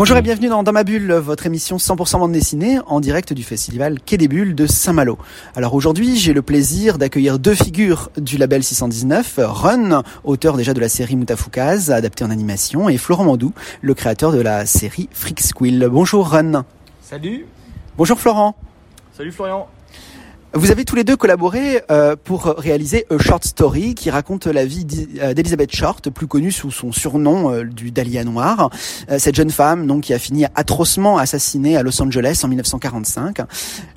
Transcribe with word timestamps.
Bonjour 0.00 0.16
et 0.16 0.22
bienvenue 0.22 0.48
dans, 0.48 0.62
dans 0.62 0.72
ma 0.72 0.82
bulle, 0.82 1.12
votre 1.12 1.44
émission 1.44 1.76
100% 1.76 2.20
bande 2.20 2.32
dessinée 2.32 2.78
en 2.86 3.00
direct 3.00 3.34
du 3.34 3.42
festival 3.42 4.00
Quai 4.00 4.16
des 4.16 4.28
Bulles 4.28 4.54
de 4.54 4.66
Saint-Malo. 4.66 5.18
Alors 5.54 5.74
aujourd'hui, 5.74 6.16
j'ai 6.16 6.32
le 6.32 6.40
plaisir 6.40 6.96
d'accueillir 6.96 7.38
deux 7.38 7.54
figures 7.54 8.08
du 8.16 8.38
label 8.38 8.64
619, 8.64 9.40
Run, 9.42 10.02
auteur 10.24 10.56
déjà 10.56 10.72
de 10.72 10.80
la 10.80 10.88
série 10.88 11.16
Moutafoukaz, 11.16 11.90
adaptée 11.90 12.24
en 12.24 12.30
animation, 12.30 12.88
et 12.88 12.96
Florent 12.96 13.24
Mandou, 13.24 13.52
le 13.82 13.92
créateur 13.92 14.32
de 14.32 14.40
la 14.40 14.64
série 14.64 15.10
Freak 15.12 15.38
Squill. 15.40 15.86
Bonjour 15.92 16.28
Run. 16.28 16.64
Salut. 17.02 17.44
Bonjour 17.98 18.18
Florent. 18.18 18.56
Salut 19.12 19.32
Florian. 19.32 19.68
Vous 20.52 20.72
avez 20.72 20.84
tous 20.84 20.96
les 20.96 21.04
deux 21.04 21.16
collaboré 21.16 21.80
euh, 21.92 22.16
pour 22.16 22.42
réaliser 22.58 23.06
A 23.08 23.18
Short 23.18 23.44
Story 23.44 23.94
qui 23.94 24.10
raconte 24.10 24.46
la 24.46 24.64
vie 24.64 24.84
euh, 25.20 25.32
d'Elizabeth 25.32 25.72
Short, 25.72 26.10
plus 26.10 26.26
connue 26.26 26.50
sous 26.50 26.72
son 26.72 26.90
surnom 26.90 27.52
euh, 27.52 27.62
du 27.62 27.92
Dahlia 27.92 28.24
Noir. 28.24 28.68
cette 29.18 29.36
jeune 29.36 29.50
femme 29.50 29.86
donc 29.86 30.02
qui 30.02 30.12
a 30.12 30.18
fini 30.18 30.46
atrocement 30.56 31.18
assassinée 31.18 31.76
à 31.76 31.84
Los 31.84 32.02
Angeles 32.02 32.40
en 32.42 32.48
1945. 32.48 33.42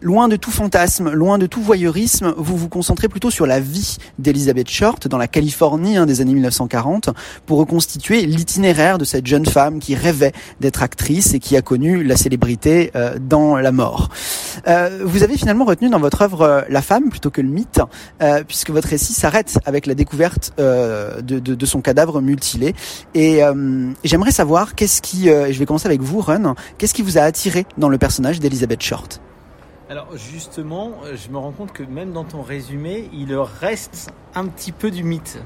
Loin 0.01 0.27
de 0.27 0.35
tout 0.35 0.51
fantasme, 0.51 1.11
loin 1.11 1.39
de 1.39 1.47
tout 1.47 1.61
voyeurisme, 1.61 2.35
vous 2.37 2.55
vous 2.55 2.69
concentrez 2.69 3.07
plutôt 3.07 3.31
sur 3.31 3.47
la 3.47 3.59
vie 3.59 3.97
d'Elizabeth 4.19 4.69
Short 4.69 5.07
dans 5.07 5.17
la 5.17 5.27
Californie 5.27 5.97
hein, 5.97 6.05
des 6.05 6.21
années 6.21 6.35
1940 6.35 7.09
pour 7.47 7.57
reconstituer 7.57 8.27
l'itinéraire 8.27 8.99
de 8.99 9.05
cette 9.05 9.25
jeune 9.25 9.47
femme 9.47 9.79
qui 9.79 9.95
rêvait 9.95 10.33
d'être 10.61 10.83
actrice 10.83 11.33
et 11.33 11.39
qui 11.39 11.57
a 11.57 11.63
connu 11.63 12.03
la 12.03 12.15
célébrité 12.15 12.91
dans 13.19 13.55
la 13.57 13.71
mort. 13.71 14.09
vous 15.03 15.23
avez 15.23 15.35
finalement 15.35 15.65
retenu 15.65 15.89
dans 15.89 15.99
votre 15.99 16.21
œuvre 16.21 16.42
euh, 16.43 16.61
la 16.69 16.81
femme 16.81 17.09
plutôt 17.09 17.29
que 17.29 17.41
le 17.41 17.47
mythe, 17.47 17.81
euh, 18.21 18.43
puisque 18.43 18.69
votre 18.69 18.87
récit 18.87 19.13
s'arrête 19.13 19.59
avec 19.65 19.85
la 19.85 19.95
découverte 19.95 20.53
euh, 20.59 21.21
de, 21.21 21.65
son 21.65 21.81
cadavre 21.81 22.21
mutilé. 22.21 22.75
Et 23.13 23.41
j'aimerais 24.03 24.31
savoir 24.31 24.75
qu'est-ce 24.75 25.01
qui, 25.01 25.25
je 25.25 25.57
vais 25.57 25.65
commencer 25.65 25.87
avec 25.87 26.01
vous, 26.01 26.19
Run, 26.19 26.55
qu'est-ce 26.77 26.93
qui 26.93 27.01
vous 27.01 27.17
a 27.17 27.21
attiré 27.21 27.65
dans 27.77 27.89
le 27.89 27.97
personnage 27.97 28.39
d'Elizabeth 28.39 28.81
Short? 28.81 29.21
Alors 29.89 30.07
justement, 30.15 30.93
je 31.13 31.29
me 31.29 31.37
rends 31.37 31.51
compte 31.51 31.71
que 31.71 31.83
même 31.83 32.11
dans 32.11 32.23
ton 32.23 32.41
résumé, 32.41 33.09
il 33.13 33.35
reste 33.35 34.11
un 34.35 34.45
petit 34.47 34.71
peu 34.71 34.91
du 34.91 35.03
mythe. 35.03 35.39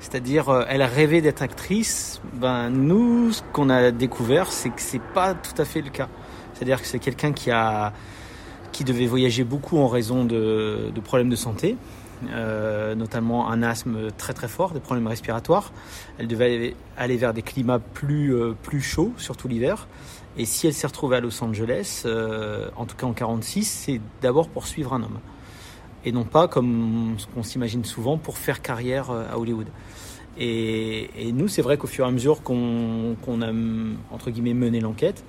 C'est-à-dire, 0.00 0.66
elle 0.68 0.82
rêvait 0.82 1.20
d'être 1.20 1.42
actrice. 1.42 2.20
Ben 2.34 2.70
nous, 2.70 3.32
ce 3.32 3.42
qu'on 3.52 3.68
a 3.70 3.90
découvert, 3.90 4.50
c'est 4.52 4.70
que 4.70 4.80
c'est 4.80 5.02
pas 5.14 5.34
tout 5.34 5.60
à 5.60 5.64
fait 5.64 5.82
le 5.82 5.90
cas. 5.90 6.08
C'est-à-dire 6.54 6.80
que 6.80 6.88
c'est 6.88 6.98
quelqu'un 6.98 7.32
qui 7.32 7.50
a 7.50 7.92
qui 8.72 8.84
devait 8.84 9.06
voyager 9.06 9.44
beaucoup 9.44 9.78
en 9.78 9.88
raison 9.88 10.24
de, 10.24 10.90
problèmes 11.04 11.28
de 11.28 11.36
santé, 11.36 11.76
euh, 12.30 12.94
notamment 12.94 13.50
un 13.50 13.62
asthme 13.62 14.10
très 14.16 14.34
très 14.34 14.48
fort, 14.48 14.72
des 14.72 14.80
problèmes 14.80 15.06
respiratoires. 15.06 15.72
Elle 16.18 16.26
devait 16.28 16.74
aller 16.96 17.16
vers 17.16 17.32
des 17.32 17.42
climats 17.42 17.78
plus, 17.78 18.34
euh, 18.34 18.54
plus 18.62 18.80
chauds, 18.80 19.12
surtout 19.16 19.48
l'hiver. 19.48 19.88
Et 20.36 20.44
si 20.44 20.66
elle 20.66 20.74
s'est 20.74 20.86
retrouvée 20.86 21.16
à 21.16 21.20
Los 21.20 21.42
Angeles, 21.42 22.02
euh, 22.06 22.68
en 22.76 22.86
tout 22.86 22.96
cas 22.96 23.06
en 23.06 23.12
46, 23.12 23.64
c'est 23.64 24.00
d'abord 24.22 24.48
pour 24.48 24.66
suivre 24.66 24.92
un 24.92 25.02
homme. 25.02 25.18
Et 26.04 26.12
non 26.12 26.24
pas, 26.24 26.46
comme 26.46 27.14
ce 27.18 27.26
qu'on 27.26 27.42
s'imagine 27.42 27.84
souvent, 27.84 28.18
pour 28.18 28.38
faire 28.38 28.62
carrière 28.62 29.10
à 29.10 29.36
Hollywood. 29.36 29.66
Et, 30.40 31.32
nous, 31.32 31.48
c'est 31.48 31.62
vrai 31.62 31.76
qu'au 31.76 31.88
fur 31.88 32.04
et 32.04 32.08
à 32.08 32.12
mesure 32.12 32.42
qu'on 32.42 33.42
a, 33.42 33.52
entre 34.12 34.30
guillemets, 34.30 34.54
mené 34.54 34.80
l'enquête, 34.80 35.24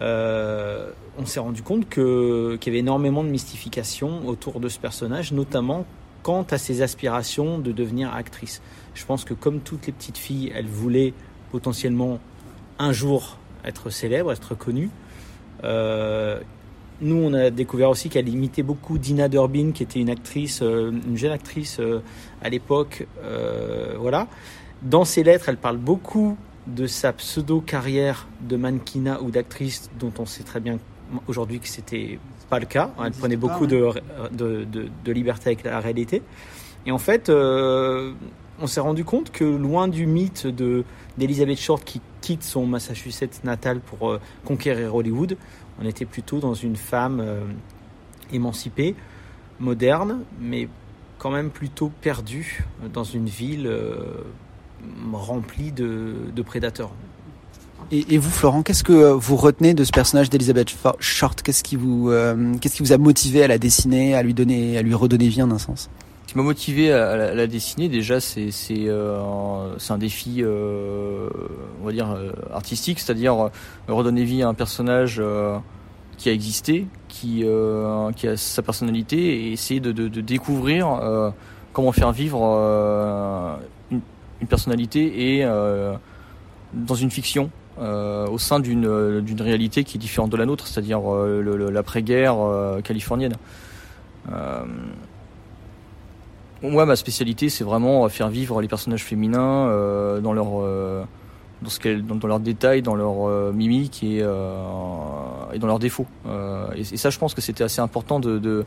euh, 0.00 0.90
on 1.18 1.26
s'est 1.26 1.40
rendu 1.40 1.62
compte 1.62 1.88
qu'il 1.88 2.58
y 2.64 2.68
avait 2.68 2.78
énormément 2.78 3.24
de 3.24 3.28
mystification 3.28 4.26
autour 4.28 4.60
de 4.60 4.68
ce 4.68 4.78
personnage, 4.78 5.32
notamment 5.32 5.86
quant 6.22 6.46
à 6.50 6.58
ses 6.58 6.82
aspirations 6.82 7.58
de 7.58 7.72
devenir 7.72 8.14
actrice. 8.14 8.62
Je 8.94 9.04
pense 9.04 9.24
que 9.24 9.34
comme 9.34 9.60
toutes 9.60 9.86
les 9.86 9.92
petites 9.92 10.18
filles, 10.18 10.52
elle 10.54 10.66
voulait 10.66 11.14
potentiellement 11.50 12.20
un 12.78 12.92
jour 12.92 13.38
être 13.64 13.90
célèbre, 13.90 14.32
être 14.32 14.54
connue. 14.54 14.90
Euh, 15.64 16.40
nous, 17.00 17.16
on 17.16 17.32
a 17.32 17.50
découvert 17.50 17.90
aussi 17.90 18.08
qu'elle 18.08 18.28
imitait 18.28 18.62
beaucoup 18.62 18.98
Dina 18.98 19.28
Durbin, 19.28 19.70
qui 19.72 19.84
était 19.84 20.00
une 20.00 20.10
actrice, 20.10 20.62
euh, 20.62 20.90
une 20.90 21.16
jeune 21.16 21.32
actrice 21.32 21.80
à 22.42 22.48
l'époque. 22.48 23.06
voilà. 23.98 24.28
Dans 24.82 25.04
ses 25.04 25.24
lettres, 25.24 25.48
elle 25.48 25.56
parle 25.56 25.76
beaucoup 25.76 26.36
de 26.68 26.86
sa 26.86 27.12
pseudo-carrière 27.12 28.28
de 28.40 28.56
mannequinat 28.56 29.20
ou 29.22 29.30
d'actrice 29.30 29.90
dont 29.98 30.12
on 30.18 30.26
sait 30.26 30.44
très 30.44 30.60
bien 30.60 30.78
aujourd'hui 31.26 31.60
que 31.60 31.68
c'était 31.68 32.18
pas 32.50 32.58
le 32.58 32.66
cas. 32.66 32.90
Elle 33.02 33.12
prenait 33.12 33.36
beaucoup 33.36 33.66
de, 33.66 33.92
de, 34.32 35.12
liberté 35.12 35.50
avec 35.50 35.64
la 35.64 35.80
réalité. 35.80 36.22
Et 36.86 36.92
en 36.92 36.98
fait, 36.98 37.28
euh, 37.28 38.12
on 38.60 38.66
s'est 38.66 38.80
rendu 38.80 39.04
compte 39.04 39.30
que 39.30 39.44
loin 39.44 39.88
du 39.88 40.06
mythe 40.06 40.46
de 40.46 40.84
d'Elizabeth 41.16 41.58
Short 41.58 41.84
qui 41.84 42.00
quitte 42.20 42.44
son 42.44 42.66
Massachusetts 42.66 43.44
natal 43.44 43.80
pour 43.80 44.10
euh, 44.10 44.20
conquérir 44.44 44.94
Hollywood, 44.94 45.36
on 45.80 45.86
était 45.86 46.04
plutôt 46.04 46.38
dans 46.38 46.54
une 46.54 46.76
femme 46.76 47.20
euh, 47.20 47.40
émancipée, 48.32 48.94
moderne, 49.58 50.20
mais 50.40 50.68
quand 51.18 51.30
même 51.30 51.50
plutôt 51.50 51.90
perdue 52.00 52.64
dans 52.92 53.04
une 53.04 53.26
ville 53.26 53.68
rempli 55.12 55.72
de, 55.72 56.42
prédateurs. 56.44 56.90
Et, 57.90 58.18
vous, 58.18 58.30
Florent, 58.30 58.62
qu'est-ce 58.62 58.84
que 58.84 59.12
vous 59.12 59.36
retenez 59.36 59.72
de 59.72 59.82
ce 59.82 59.92
personnage 59.92 60.28
d'Elizabeth 60.28 60.74
Short? 60.98 61.40
Qu'est-ce 61.40 61.62
qui 61.62 61.76
vous, 61.76 62.10
euh, 62.10 62.54
qu'est-ce 62.60 62.76
qui 62.76 62.82
vous 62.82 62.92
a 62.92 62.98
motivé 62.98 63.42
à 63.42 63.48
la 63.48 63.58
dessiner, 63.58 64.14
à 64.14 64.22
lui 64.22 64.34
donner, 64.34 64.76
à 64.76 64.82
lui 64.82 64.94
redonner 64.94 65.28
vie 65.28 65.42
en 65.42 65.50
un 65.50 65.58
sens? 65.58 65.88
Ce 66.26 66.32
qui 66.32 66.38
m'a 66.38 66.44
motivé 66.44 66.92
à 66.92 67.34
la, 67.34 67.46
dessiner, 67.46 67.88
déjà, 67.88 68.20
c'est 68.20 68.50
c'est 68.50 68.84
euh, 68.88 69.74
un 69.88 69.98
défi, 69.98 70.42
euh, 70.42 71.30
on 71.80 71.86
va 71.86 71.92
dire 71.92 72.14
artistique, 72.52 73.00
c'est-à-dire 73.00 73.48
redonner 73.88 74.24
vie 74.24 74.42
à 74.42 74.48
un 74.48 74.54
personnage 74.54 75.22
qui 76.18 76.28
a 76.28 76.32
existé, 76.32 76.86
qui 77.08 77.46
qui 78.16 78.28
a 78.28 78.36
sa 78.36 78.60
personnalité, 78.60 79.46
et 79.46 79.52
essayer 79.52 79.80
de, 79.80 79.92
de 79.92 80.20
découvrir 80.20 81.00
comment 81.72 81.92
faire 81.92 82.12
vivre 82.12 82.42
une 84.40 84.46
personnalité 84.46 85.36
et 85.36 85.44
euh, 85.44 85.94
dans 86.72 86.94
une 86.94 87.10
fiction. 87.10 87.50
Euh, 87.80 88.26
au 88.26 88.38
sein 88.38 88.58
d'une 88.58 89.20
d'une 89.20 89.40
réalité 89.40 89.84
qui 89.84 89.98
est 89.98 90.00
différente 90.00 90.30
de 90.30 90.36
la 90.36 90.46
nôtre, 90.46 90.66
c'est-à-dire 90.66 91.00
euh, 91.04 91.70
l'après-guerre 91.70 92.36
californienne. 92.82 93.34
moi, 96.60 96.86
ma 96.86 96.96
spécialité, 96.96 97.48
c'est 97.50 97.62
vraiment 97.62 98.08
faire 98.08 98.30
vivre 98.30 98.60
les 98.60 98.66
personnages 98.66 99.04
féminins 99.04 99.66
dans 100.20 100.32
leur 100.32 100.48
dans, 101.62 101.70
ce 101.70 102.00
dans, 102.00 102.16
dans 102.16 102.26
leurs 102.26 102.40
détails, 102.40 102.82
dans 102.82 102.96
leur 102.96 103.52
mimique 103.52 104.02
et, 104.02 104.16
et 104.16 105.58
dans 105.60 105.66
leurs 105.68 105.78
défauts. 105.78 106.06
Et, 106.74 106.82
ça, 106.82 107.10
je 107.10 107.18
pense 107.20 107.32
que 107.32 107.40
c'était 107.40 107.62
assez 107.62 107.80
important 107.80 108.18
de, 108.18 108.40
de, 108.40 108.66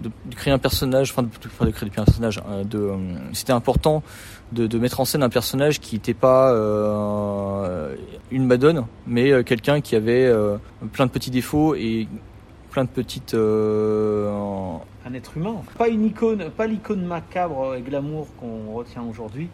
de, 0.00 0.10
créer 0.36 0.54
un 0.54 0.58
personnage, 0.58 1.10
enfin 1.10 1.24
de, 1.24 1.70
créer 1.72 1.90
un 1.90 2.04
personnage. 2.04 2.40
De, 2.64 2.92
c'était 3.32 3.52
important 3.52 4.04
de, 4.52 4.78
mettre 4.78 5.00
en 5.00 5.04
scène 5.04 5.22
un 5.22 5.28
personnage 5.28 5.80
qui 5.80 5.96
n'était 5.96 6.14
pas 6.14 6.52
euh, 6.52 7.94
une 8.30 8.46
madone, 8.46 8.86
mais 9.06 9.30
euh, 9.30 9.42
quelqu'un 9.42 9.80
qui 9.80 9.96
avait 9.96 10.24
euh, 10.24 10.56
plein 10.92 11.06
de 11.06 11.10
petits 11.10 11.30
défauts 11.30 11.74
et 11.74 12.08
plein 12.70 12.84
de 12.84 12.90
petites. 12.90 13.34
Un 13.34 15.14
être 15.14 15.36
humain, 15.36 15.56
pas 15.78 15.88
une 15.88 16.04
icône, 16.06 16.50
pas 16.56 16.66
l'icône 16.66 17.04
macabre 17.04 17.74
et 17.74 17.80
glamour 17.80 18.26
qu'on 18.38 18.72
retient 18.72 19.02
aujourd'hui, 19.02 19.48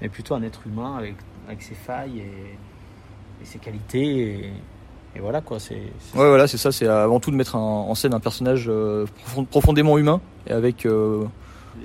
mais 0.00 0.08
plutôt 0.08 0.34
un 0.34 0.42
être 0.42 0.60
humain 0.66 0.96
avec, 0.96 1.14
avec 1.48 1.62
ses 1.62 1.74
failles 1.74 2.20
et, 2.20 3.44
ses 3.44 3.58
qualités. 3.58 4.50
Et, 5.14 5.20
voilà 5.20 5.40
quoi, 5.40 5.58
c'est. 5.58 5.74
Ouais, 6.14 6.28
voilà, 6.28 6.46
c'est 6.46 6.58
ça. 6.58 6.72
C'est 6.72 6.86
avant 6.86 7.20
tout 7.20 7.30
de 7.30 7.36
mettre 7.36 7.56
en, 7.56 7.94
scène 7.94 8.12
un 8.12 8.20
personnage 8.20 8.70
profondément 9.50 9.98
humain 9.98 10.20
et 10.46 10.52
avec. 10.52 10.86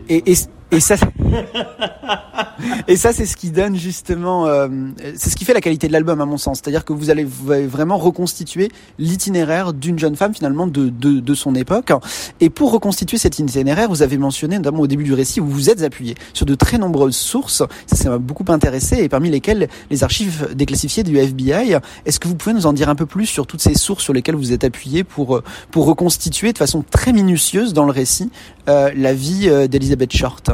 Et, 0.09 0.31
et, 0.31 0.35
et 0.71 0.79
ça, 0.79 0.95
et 2.87 2.95
ça, 2.95 3.13
c'est 3.13 3.25
ce 3.25 3.35
qui 3.35 3.51
donne 3.51 3.75
justement, 3.75 4.47
euh, 4.47 4.67
c'est 5.15 5.29
ce 5.29 5.35
qui 5.35 5.45
fait 5.45 5.53
la 5.53 5.61
qualité 5.61 5.87
de 5.87 5.93
l'album 5.93 6.21
à 6.21 6.25
mon 6.25 6.37
sens. 6.37 6.59
C'est-à-dire 6.61 6.85
que 6.85 6.93
vous 6.93 7.09
allez, 7.09 7.25
vraiment 7.25 7.97
reconstituer 7.97 8.71
l'itinéraire 8.97 9.73
d'une 9.73 9.99
jeune 9.99 10.15
femme 10.15 10.33
finalement 10.33 10.67
de, 10.67 10.89
de, 10.89 11.19
de, 11.19 11.33
son 11.33 11.55
époque. 11.55 11.91
Et 12.39 12.49
pour 12.49 12.71
reconstituer 12.71 13.17
cet 13.17 13.39
itinéraire, 13.39 13.89
vous 13.89 14.01
avez 14.01 14.17
mentionné 14.17 14.57
notamment 14.57 14.79
au 14.79 14.87
début 14.87 15.03
du 15.03 15.13
récit, 15.13 15.39
vous 15.39 15.49
vous 15.49 15.69
êtes 15.69 15.83
appuyé 15.83 16.15
sur 16.33 16.45
de 16.45 16.55
très 16.55 16.77
nombreuses 16.77 17.15
sources. 17.15 17.63
Ça, 17.85 18.09
m'a 18.09 18.17
beaucoup 18.17 18.45
intéressé 18.49 18.97
et 18.97 19.09
parmi 19.09 19.29
lesquelles 19.29 19.67
les 19.89 20.03
archives 20.03 20.49
déclassifiées 20.55 21.03
du 21.03 21.17
FBI. 21.17 21.77
Est-ce 22.05 22.19
que 22.19 22.27
vous 22.27 22.35
pouvez 22.35 22.53
nous 22.53 22.65
en 22.65 22.73
dire 22.73 22.89
un 22.89 22.95
peu 22.95 23.05
plus 23.05 23.25
sur 23.25 23.47
toutes 23.47 23.61
ces 23.61 23.75
sources 23.75 24.03
sur 24.03 24.13
lesquelles 24.13 24.35
vous 24.35 24.53
êtes 24.53 24.63
appuyé 24.63 25.03
pour 25.03 25.41
pour 25.71 25.85
reconstituer 25.85 26.53
de 26.53 26.57
façon 26.57 26.83
très 26.89 27.13
minutieuse 27.13 27.73
dans 27.73 27.85
le 27.85 27.91
récit 27.91 28.29
euh, 28.67 28.91
la 28.95 29.13
vie 29.13 29.49
euh, 29.49 29.67
d'Elizabeth 29.67 30.13
Short? 30.15 30.51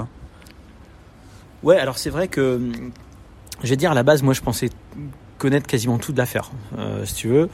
Ouais, 1.63 1.77
alors 1.77 1.98
c'est 1.98 2.09
vrai 2.09 2.27
que, 2.27 2.59
je 3.63 3.69
vais 3.69 3.75
dire, 3.75 3.92
à 3.92 3.95
la 3.95 4.04
base, 4.04 4.24
moi 4.24 4.33
je 4.33 4.42
pensais 4.42 4.69
connaître 5.38 5.68
quasiment 5.68 5.98
toute 5.98 6.18
l'affaire, 6.18 6.51
euh, 6.77 7.06
si 7.06 7.15
tu 7.15 7.27
veux. 7.27 7.50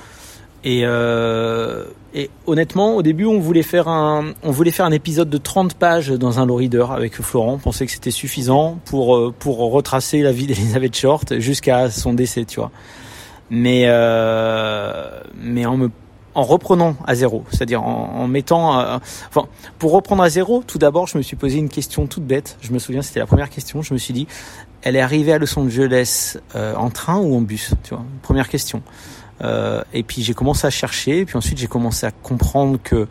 Et, 0.66 0.84
euh, 0.86 1.84
et 2.14 2.30
honnêtement, 2.48 2.96
au 2.96 3.02
début, 3.02 3.26
on 3.26 3.40
voulait 3.40 3.64
faire 3.64 3.90
un, 3.90 4.34
on 4.44 4.52
voulait 4.52 4.72
faire 4.72 4.86
un 4.86 4.92
épisode 4.92 5.30
de 5.30 5.38
30 5.38 5.74
pages 5.74 6.10
dans 6.10 6.40
un 6.40 6.46
low 6.46 6.60
avec 6.92 7.22
Florent. 7.22 7.54
On 7.54 7.58
pensait 7.58 7.86
que 7.86 7.92
c'était 7.92 8.12
suffisant 8.12 8.80
pour 8.86 9.18
euh, 9.18 9.34
pour 9.38 9.58
retracer 9.58 10.22
la 10.22 10.32
vie 10.32 10.48
d'Elizabeth 10.48 10.96
Short 10.96 11.40
jusqu'à 11.40 11.90
son 11.90 12.14
décès, 12.14 12.46
tu 12.46 12.62
vois. 12.62 12.72
Mais 13.50 13.84
euh, 13.88 15.20
mais 15.36 15.66
en 15.66 15.76
me 15.76 15.90
en 16.36 16.44
reprenant 16.44 16.96
à 17.06 17.16
zéro, 17.16 17.44
c'est-à-dire 17.52 17.84
en, 17.84 18.28
mettant, 18.28 18.80
euh, 18.80 18.98
enfin, 19.30 19.48
pour 19.80 19.92
reprendre 19.92 20.24
à 20.24 20.30
zéro, 20.30 20.64
tout 20.66 20.78
d'abord, 20.78 21.08
je 21.08 21.18
me 21.18 21.24
suis 21.24 21.36
posé 21.36 21.58
une 21.58 21.70
question 21.70 22.08
toute 22.08 22.24
bête. 22.24 22.58
Je 22.62 22.72
me 22.72 22.80
souviens, 22.80 23.02
c'était 23.02 23.20
la 23.20 23.26
première 23.26 23.50
question. 23.50 23.82
Je 23.82 23.94
me 23.94 24.00
suis 24.00 24.14
dit, 24.14 24.28
elle 24.82 24.96
est 24.96 25.02
arrivée 25.02 25.34
à 25.34 25.38
Los 25.38 25.58
Angeles 25.58 26.38
euh, 26.56 26.76
en 26.76 26.90
train 26.90 27.18
ou 27.18 27.36
en 27.36 27.42
bus, 27.42 27.74
tu 27.84 27.94
vois? 27.94 28.04
Première 28.22 28.50
question. 28.50 28.82
Euh, 29.42 29.84
et 29.94 30.04
puis 30.04 30.22
j'ai 30.22 30.34
commencé 30.34 30.68
à 30.68 30.70
chercher, 30.70 31.20
et 31.20 31.26
puis 31.26 31.38
ensuite 31.38 31.58
j'ai 31.58 31.68
commencé 31.68 32.06
à 32.06 32.12
comprendre 32.12 32.80
que, 32.82 33.08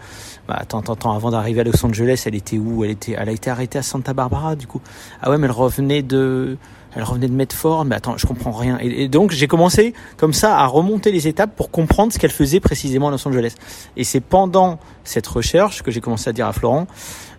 bah, 0.49 0.57
attends, 0.59 0.81
attends, 0.81 0.95
attends, 0.95 1.13
avant 1.13 1.31
d'arriver 1.31 1.61
à 1.61 1.65
Los 1.65 1.85
Angeles, 1.85 2.23
elle 2.27 2.35
était 2.35 2.59
où? 2.59 2.85
Elle 2.85 2.93
était, 2.93 3.17
elle 3.19 3.29
a 3.29 3.33
été 3.33 3.51
arrêtée 3.51 3.79
à 3.79 3.83
Santa 3.83 4.15
Barbara, 4.15 4.57
du 4.57 4.67
coup. 4.67 4.81
Ah 5.21 5.31
ouais, 5.31 5.39
mais 5.39 5.47
elle 5.47 5.53
revenait 5.53 6.03
de, 6.03 6.57
elle 6.95 7.05
revenait 7.05 7.29
de 7.29 7.33
Medford, 7.33 7.85
mais 7.85 7.97
attends, 7.97 8.17
je 8.17 8.27
comprends 8.27 8.53
rien. 8.53 8.79
Et, 8.81 9.09
donc 9.09 9.31
j'ai 9.31 9.47
commencé 9.47 9.95
comme 10.17 10.33
ça 10.33 10.59
à 10.59 10.67
remonter 10.67 11.11
les 11.11 11.27
étapes 11.29 11.55
pour 11.57 11.71
comprendre 11.71 12.13
ce 12.13 12.19
qu'elle 12.19 12.31
faisait 12.31 12.61
précisément 12.61 13.09
à 13.09 13.11
Los 13.11 13.27
Angeles. 13.27 13.55
Et 13.97 14.05
c'est 14.05 14.21
pendant 14.21 14.79
cette 15.05 15.27
recherche 15.27 15.83
que 15.83 15.91
j'ai 15.91 16.01
commencé 16.01 16.29
à 16.29 16.33
dire 16.33 16.47
à 16.47 16.53
Florent, 16.53 16.87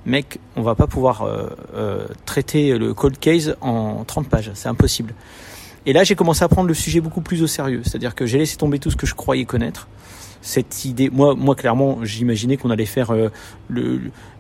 mec, 0.05 0.39
on 0.55 0.61
va 0.61 0.75
pas 0.75 0.87
pouvoir 0.87 1.21
euh, 1.21 1.47
euh, 1.75 2.07
traiter 2.25 2.77
le 2.77 2.93
cold 2.93 3.19
case 3.19 3.55
en 3.61 4.03
30 4.05 4.27
pages, 4.27 4.51
c'est 4.53 4.69
impossible. 4.69 5.13
Et 5.85 5.93
là, 5.93 6.03
j'ai 6.03 6.15
commencé 6.15 6.43
à 6.43 6.47
prendre 6.47 6.67
le 6.67 6.73
sujet 6.73 7.01
beaucoup 7.01 7.21
plus 7.21 7.43
au 7.43 7.47
sérieux, 7.47 7.81
c'est-à-dire 7.83 8.15
que 8.15 8.25
j'ai 8.25 8.37
laissé 8.37 8.55
tomber 8.57 8.79
tout 8.79 8.89
ce 8.89 8.95
que 8.95 9.05
je 9.05 9.15
croyais 9.15 9.45
connaître. 9.45 9.87
Cette 10.41 10.85
idée, 10.85 11.09
moi, 11.09 11.35
moi 11.35 11.55
clairement, 11.55 11.99
j'imaginais 12.03 12.57
qu'on 12.57 12.69
allait 12.69 12.85
faire 12.85 13.11
euh, 13.11 13.29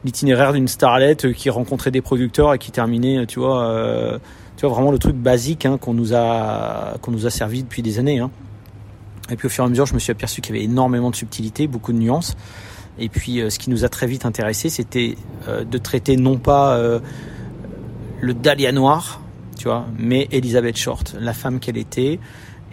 l'itinéraire 0.03 0.53
d'une 0.53 0.67
starlette 0.67 1.25
euh, 1.25 1.33
qui 1.33 1.49
rencontrait 1.49 1.91
des 1.91 2.01
producteurs 2.01 2.53
et 2.53 2.57
qui 2.57 2.71
terminait, 2.71 3.25
tu 3.25 3.39
vois, 3.39 3.65
euh, 3.65 4.19
tu 4.57 4.65
vois 4.65 4.75
vraiment 4.75 4.91
le 4.91 4.99
truc 4.99 5.15
basique 5.15 5.65
hein, 5.65 5.77
qu'on 5.77 5.93
nous 5.93 6.13
a 6.13 6.97
qu'on 7.01 7.11
nous 7.11 7.25
a 7.25 7.29
servi 7.29 7.63
depuis 7.63 7.81
des 7.81 7.99
années. 7.99 8.19
Hein. 8.19 8.31
Et 9.29 9.37
puis 9.37 9.47
au 9.47 9.49
fur 9.49 9.63
et 9.63 9.67
à 9.67 9.69
mesure, 9.69 9.85
je 9.85 9.93
me 9.93 9.99
suis 9.99 10.11
aperçu 10.11 10.41
qu'il 10.41 10.55
y 10.55 10.57
avait 10.57 10.65
énormément 10.65 11.09
de 11.09 11.15
subtilité, 11.15 11.67
beaucoup 11.67 11.93
de 11.93 11.97
nuances. 11.97 12.35
Et 12.99 13.09
puis, 13.09 13.41
euh, 13.41 13.49
ce 13.49 13.59
qui 13.59 13.69
nous 13.69 13.85
a 13.85 13.89
très 13.89 14.07
vite 14.07 14.25
intéressé, 14.25 14.69
c'était 14.69 15.15
euh, 15.47 15.63
de 15.63 15.77
traiter 15.77 16.17
non 16.17 16.37
pas 16.37 16.77
le 18.21 18.33
Dahlia 18.33 18.71
noir, 18.71 19.19
tu 19.63 19.69
vois, 19.69 19.85
mais 19.97 20.27
Elizabeth 20.33 20.75
Short, 20.75 21.15
la 21.17 21.31
femme 21.31 21.61
qu'elle 21.61 21.77
était 21.77 22.19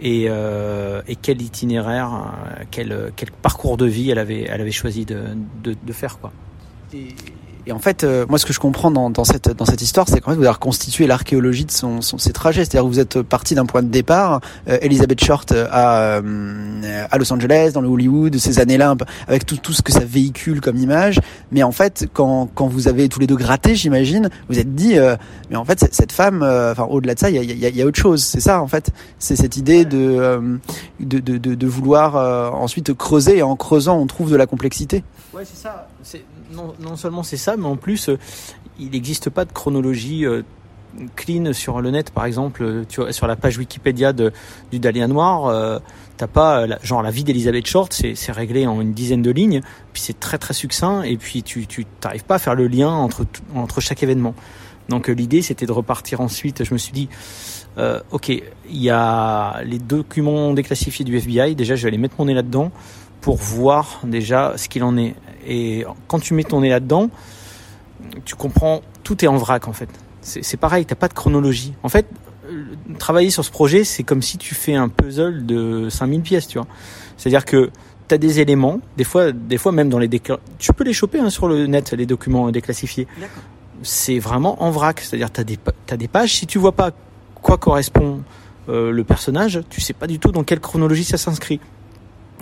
et, 0.01 0.25
euh, 0.27 1.01
quel 1.21 1.41
itinéraire, 1.41 2.33
euh, 2.59 3.09
quel, 3.15 3.31
parcours 3.41 3.77
de 3.77 3.85
vie 3.85 4.09
elle 4.09 4.19
avait, 4.19 4.41
elle 4.41 4.59
avait 4.59 4.73
choisi 4.73 5.05
de, 5.05 5.93
faire, 5.93 6.19
quoi. 6.19 6.33
Et 7.67 7.71
en 7.71 7.79
fait, 7.79 8.03
euh, 8.03 8.25
moi, 8.27 8.37
ce 8.39 8.45
que 8.45 8.53
je 8.53 8.59
comprends 8.59 8.91
dans, 8.91 9.09
dans 9.09 9.23
cette 9.23 9.49
dans 9.55 9.65
cette 9.65 9.81
histoire, 9.81 10.07
c'est 10.09 10.19
qu'en 10.19 10.31
fait, 10.31 10.37
vous 10.37 10.43
avez 10.43 10.49
reconstitué 10.53 11.07
l'archéologie 11.07 11.65
de 11.65 11.71
son, 11.71 12.01
son 12.01 12.17
ses 12.17 12.33
trajets. 12.33 12.65
C'est-à-dire, 12.65 12.83
que 12.83 12.93
vous 12.93 12.99
êtes 12.99 13.21
parti 13.21 13.55
d'un 13.55 13.65
point 13.65 13.83
de 13.83 13.89
départ. 13.89 14.41
Euh, 14.67 14.77
Elizabeth 14.81 15.23
Short 15.23 15.51
euh, 15.51 15.67
à 15.71 16.01
euh, 16.21 17.05
à 17.09 17.17
Los 17.17 17.31
Angeles, 17.31 17.71
dans 17.73 17.81
le 17.81 17.87
Hollywood, 17.87 18.35
ces 18.37 18.59
années-là, 18.59 18.95
avec 19.27 19.45
tout 19.45 19.57
tout 19.57 19.73
ce 19.73 19.81
que 19.81 19.91
ça 19.91 19.99
véhicule 20.01 20.61
comme 20.61 20.77
image. 20.77 21.19
Mais 21.51 21.63
en 21.63 21.71
fait, 21.71 22.07
quand 22.13 22.49
quand 22.55 22.67
vous 22.67 22.87
avez 22.87 23.09
tous 23.09 23.19
les 23.19 23.27
deux 23.27 23.35
gratté, 23.35 23.75
j'imagine, 23.75 24.29
vous 24.49 24.57
êtes 24.59 24.73
dit, 24.75 24.97
euh, 24.97 25.15
mais 25.49 25.55
en 25.55 25.65
fait, 25.65 25.79
cette- 25.91 26.11
femme, 26.11 26.43
euh, 26.43 26.73
enfin, 26.73 26.83
au-delà 26.83 27.13
de 27.15 27.19
ça, 27.19 27.29
il 27.29 27.35
y 27.35 27.39
a, 27.39 27.43
y, 27.43 27.65
a, 27.65 27.69
y 27.69 27.81
a 27.81 27.85
autre 27.85 27.99
chose. 27.99 28.21
C'est 28.23 28.41
ça, 28.41 28.61
en 28.61 28.67
fait. 28.67 28.89
C'est 29.19 29.35
cette 29.37 29.55
idée 29.55 29.85
de 29.85 30.59
de, 30.99 31.19
de, 31.19 31.37
de 31.37 31.55
de 31.55 31.67
vouloir 31.67 32.15
ensuite 32.55 32.93
creuser 32.93 33.37
et 33.37 33.43
en 33.43 33.55
creusant, 33.55 33.97
on 33.97 34.07
trouve 34.07 34.31
de 34.31 34.35
la 34.35 34.45
complexité. 34.47 35.03
Ouais, 35.33 35.43
c'est 35.45 35.61
ça. 35.61 35.87
Non, 36.51 36.95
seulement 36.95 37.23
c'est 37.23 37.37
ça, 37.37 37.57
mais 37.57 37.65
en 37.65 37.75
plus, 37.75 38.09
euh, 38.09 38.17
il 38.79 38.91
n'existe 38.91 39.29
pas 39.29 39.45
de 39.45 39.51
chronologie 39.51 40.25
euh, 40.25 40.43
clean 41.15 41.53
sur 41.53 41.81
le 41.81 41.91
net. 41.91 42.11
Par 42.11 42.25
exemple, 42.25 42.63
euh, 42.63 43.11
sur 43.11 43.27
la 43.27 43.35
page 43.35 43.57
Wikipédia 43.57 44.13
du 44.13 44.79
Dahlia 44.79 45.07
Noir, 45.07 45.81
t'as 46.17 46.27
pas 46.27 46.65
genre 46.83 47.01
la 47.01 47.11
vie 47.11 47.23
d'Elizabeth 47.23 47.67
Short, 47.67 47.93
c'est 47.93 48.31
réglé 48.31 48.67
en 48.67 48.81
une 48.81 48.93
dizaine 48.93 49.21
de 49.21 49.31
lignes, 49.31 49.61
puis 49.93 50.01
c'est 50.01 50.19
très 50.19 50.37
très 50.37 50.53
succinct, 50.53 51.03
et 51.03 51.17
puis 51.17 51.43
tu 51.43 51.65
t'arrives 51.99 52.25
pas 52.25 52.35
à 52.35 52.39
faire 52.39 52.55
le 52.55 52.67
lien 52.67 52.89
entre 52.89 53.25
entre 53.55 53.81
chaque 53.81 54.03
événement. 54.03 54.35
Donc 54.89 55.07
l'idée 55.07 55.41
c'était 55.41 55.65
de 55.65 55.71
repartir 55.71 56.19
ensuite. 56.19 56.63
Je 56.65 56.73
me 56.73 56.77
suis 56.77 56.91
dit, 56.91 57.07
ok, 58.11 58.29
il 58.29 58.43
y 58.69 58.89
a 58.89 59.63
les 59.63 59.79
documents 59.79 60.53
déclassifiés 60.53 61.05
du 61.05 61.15
FBI. 61.15 61.55
Déjà, 61.55 61.75
je 61.75 61.83
vais 61.83 61.87
aller 61.87 61.97
mettre 61.97 62.15
mon 62.19 62.25
nez 62.25 62.33
là-dedans 62.33 62.71
pour 63.21 63.37
voir 63.37 64.01
déjà 64.03 64.53
ce 64.57 64.67
qu'il 64.67 64.83
en 64.83 64.97
est. 64.97 65.15
Et 65.45 65.85
quand 66.07 66.19
tu 66.19 66.33
mets 66.33 66.43
ton 66.43 66.61
nez 66.61 66.69
là-dedans, 66.69 67.09
tu 68.25 68.35
comprends, 68.35 68.81
tout 69.03 69.23
est 69.23 69.27
en 69.27 69.37
vrac 69.37 69.67
en 69.67 69.73
fait. 69.73 69.89
C'est 70.21 70.57
pareil, 70.57 70.85
t'as 70.85 70.95
pas 70.95 71.07
de 71.07 71.13
chronologie. 71.13 71.73
En 71.81 71.89
fait, 71.89 72.05
euh, 72.47 72.65
travailler 72.99 73.31
sur 73.31 73.43
ce 73.43 73.49
projet, 73.49 73.83
c'est 73.83 74.03
comme 74.03 74.21
si 74.21 74.37
tu 74.37 74.53
fais 74.53 74.75
un 74.75 74.87
puzzle 74.87 75.45
de 75.45 75.89
5000 75.89 76.21
pièces, 76.21 76.47
tu 76.47 76.59
vois. 76.59 76.67
C'est-à-dire 77.17 77.43
que 77.43 77.71
tu 78.07 78.15
as 78.15 78.17
des 78.19 78.39
éléments, 78.39 78.81
des 78.97 79.03
fois, 79.03 79.31
des 79.31 79.57
fois 79.57 79.71
même 79.71 79.89
dans 79.89 79.97
les 79.97 80.09
tu 80.59 80.73
peux 80.73 80.83
les 80.83 80.93
choper 80.93 81.19
hein, 81.19 81.31
sur 81.31 81.47
le 81.47 81.65
net, 81.65 81.91
les 81.93 82.05
documents 82.05 82.51
déclassifiés. 82.51 83.07
C'est 83.81 84.19
vraiment 84.19 84.61
en 84.61 84.69
vrac, 84.69 84.99
c'est-à-dire 84.99 85.31
tu 85.31 85.41
as 85.41 85.45
t'as 85.87 85.97
des 85.97 86.07
pages, 86.07 86.35
si 86.35 86.45
tu 86.45 86.59
vois 86.59 86.73
pas 86.73 86.91
quoi 87.41 87.57
correspond 87.57 88.21
euh, 88.69 88.91
le 88.91 89.03
personnage, 89.03 89.61
tu 89.69 89.81
sais 89.81 89.93
pas 89.93 90.05
du 90.05 90.19
tout 90.19 90.31
dans 90.31 90.43
quelle 90.43 90.59
chronologie 90.59 91.03
ça 91.03 91.17
s'inscrit. 91.17 91.59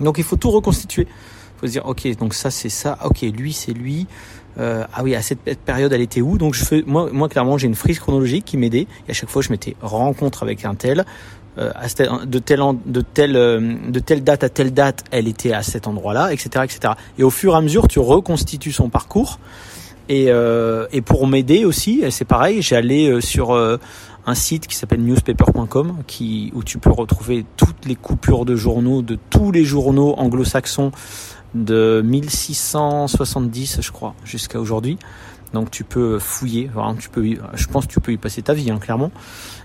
Donc 0.01 0.17
il 0.17 0.23
faut 0.23 0.35
tout 0.35 0.51
reconstituer. 0.51 1.07
Faut 1.59 1.67
se 1.67 1.71
dire, 1.73 1.85
ok, 1.85 2.07
donc 2.17 2.33
ça 2.33 2.51
c'est 2.51 2.69
ça, 2.69 2.97
ok, 3.03 3.21
lui 3.21 3.53
c'est 3.53 3.73
lui. 3.73 4.07
Euh, 4.59 4.83
ah 4.93 5.03
oui, 5.03 5.15
à 5.15 5.21
cette 5.21 5.39
période 5.65 5.93
elle 5.93 6.01
était 6.01 6.21
où? 6.21 6.37
Donc 6.37 6.53
je 6.53 6.63
fais, 6.65 6.83
moi, 6.85 7.09
moi 7.11 7.29
clairement 7.29 7.57
j'ai 7.57 7.67
une 7.67 7.75
frise 7.75 7.99
chronologique 7.99 8.45
qui 8.45 8.57
m'aidait. 8.57 8.87
Et 9.07 9.11
à 9.11 9.13
chaque 9.13 9.29
fois 9.29 9.41
je 9.41 9.49
mettais 9.51 9.75
rencontre 9.81 10.43
avec 10.43 10.65
un 10.65 10.75
tel. 10.75 11.05
Euh, 11.57 11.71
à 11.75 11.89
cette- 11.89 12.09
de 12.25 12.39
telle 12.39 12.61
de 12.85 13.01
telle 13.01 13.35
euh, 13.35 13.75
de 13.89 13.99
telle 13.99 14.23
date 14.23 14.43
à 14.43 14.49
telle 14.49 14.73
date, 14.73 15.03
elle 15.11 15.27
était 15.27 15.51
à 15.53 15.63
cet 15.63 15.87
endroit-là, 15.87 16.31
etc., 16.31 16.63
etc. 16.63 16.93
Et 17.17 17.23
au 17.23 17.29
fur 17.29 17.53
et 17.53 17.57
à 17.57 17.61
mesure, 17.61 17.87
tu 17.87 17.99
reconstitues 17.99 18.71
son 18.71 18.89
parcours. 18.89 19.39
Et, 20.09 20.25
euh, 20.29 20.87
et 20.91 21.01
pour 21.01 21.27
m'aider 21.27 21.65
aussi, 21.65 22.03
c'est 22.09 22.25
pareil, 22.25 22.61
allé 22.71 23.09
euh, 23.09 23.21
sur 23.21 23.51
euh, 23.53 23.77
un 24.25 24.33
site 24.35 24.67
qui 24.67 24.75
s'appelle 24.75 25.01
newspaper.com 25.01 25.97
qui 26.07 26.51
où 26.55 26.63
tu 26.63 26.77
peux 26.79 26.91
retrouver 26.91 27.45
toutes 27.57 27.85
les 27.85 27.95
coupures 27.95 28.45
de 28.45 28.55
journaux 28.55 29.01
de 29.01 29.17
tous 29.29 29.51
les 29.51 29.65
journaux 29.65 30.15
anglo-saxons 30.17 30.91
de 31.53 32.01
1670 32.05 33.79
je 33.81 33.91
crois 33.91 34.15
jusqu'à 34.23 34.59
aujourd'hui. 34.59 34.97
Donc 35.53 35.71
tu 35.71 35.83
peux 35.83 36.19
fouiller, 36.19 36.69
tu 36.99 37.09
peux, 37.09 37.25
je 37.55 37.65
pense 37.67 37.87
tu 37.87 37.99
peux 37.99 38.11
y 38.11 38.17
passer 38.17 38.43
ta 38.43 38.53
vie 38.53 38.69
hein, 38.69 38.77
clairement. 38.77 39.11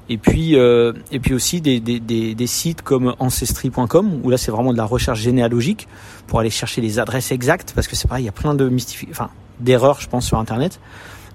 Et 0.08 0.16
puis 0.16 0.56
euh, 0.56 0.92
et 1.12 1.20
puis 1.20 1.34
aussi 1.34 1.60
des, 1.60 1.78
des, 1.80 2.00
des, 2.00 2.34
des 2.34 2.46
sites 2.46 2.80
comme 2.82 3.14
ancestry.com 3.18 4.20
où 4.22 4.30
là 4.30 4.38
c'est 4.38 4.50
vraiment 4.50 4.72
de 4.72 4.78
la 4.78 4.84
recherche 4.86 5.20
généalogique 5.20 5.86
pour 6.26 6.40
aller 6.40 6.50
chercher 6.50 6.80
les 6.80 6.98
adresses 6.98 7.32
exactes 7.32 7.72
parce 7.74 7.86
que 7.86 7.96
c'est 7.96 8.08
pareil, 8.08 8.24
il 8.24 8.26
y 8.26 8.30
a 8.30 8.32
plein 8.32 8.54
de 8.54 8.68
mystifi- 8.68 9.08
enfin 9.10 9.28
d'erreurs 9.60 10.00
je 10.00 10.08
pense 10.08 10.26
sur 10.26 10.38
internet. 10.38 10.80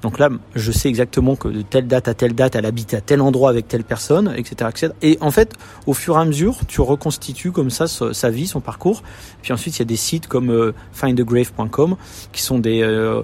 Donc 0.02 0.20
là, 0.20 0.30
je 0.56 0.72
sais 0.72 0.88
exactement 0.88 1.36
que 1.36 1.48
de 1.48 1.62
telle 1.62 1.88
date 1.88 2.08
à 2.08 2.14
telle 2.14 2.34
date, 2.34 2.56
elle 2.56 2.66
habite 2.66 2.94
à 2.94 3.02
tel 3.02 3.22
endroit 3.22 3.50
avec 3.50 3.68
telle 3.68 3.84
personne, 3.84 4.34
etc., 4.36 4.70
etc. 4.70 4.94
Et 5.02 5.18
en 5.22 5.32
fait, 5.32 5.56
au 5.88 5.94
fur 5.94 6.18
et 6.18 6.22
à 6.22 6.26
mesure, 6.26 6.66
tu 6.68 6.82
reconstitues 6.82 7.52
comme 7.52 7.70
ça 7.70 7.88
sa, 7.88 8.30
vie, 8.30 8.48
son 8.48 8.62
parcours. 8.62 9.04
Puis 9.42 9.52
ensuite, 9.52 9.78
il 9.78 9.80
y 9.80 9.82
a 9.84 9.86
des 9.86 9.96
sites 9.96 10.28
comme 10.28 10.52
euh, 10.52 10.74
findagrave.com 10.94 11.96
qui 12.32 12.42
sont 12.42 12.60
des 12.60 12.82
euh, 12.82 13.24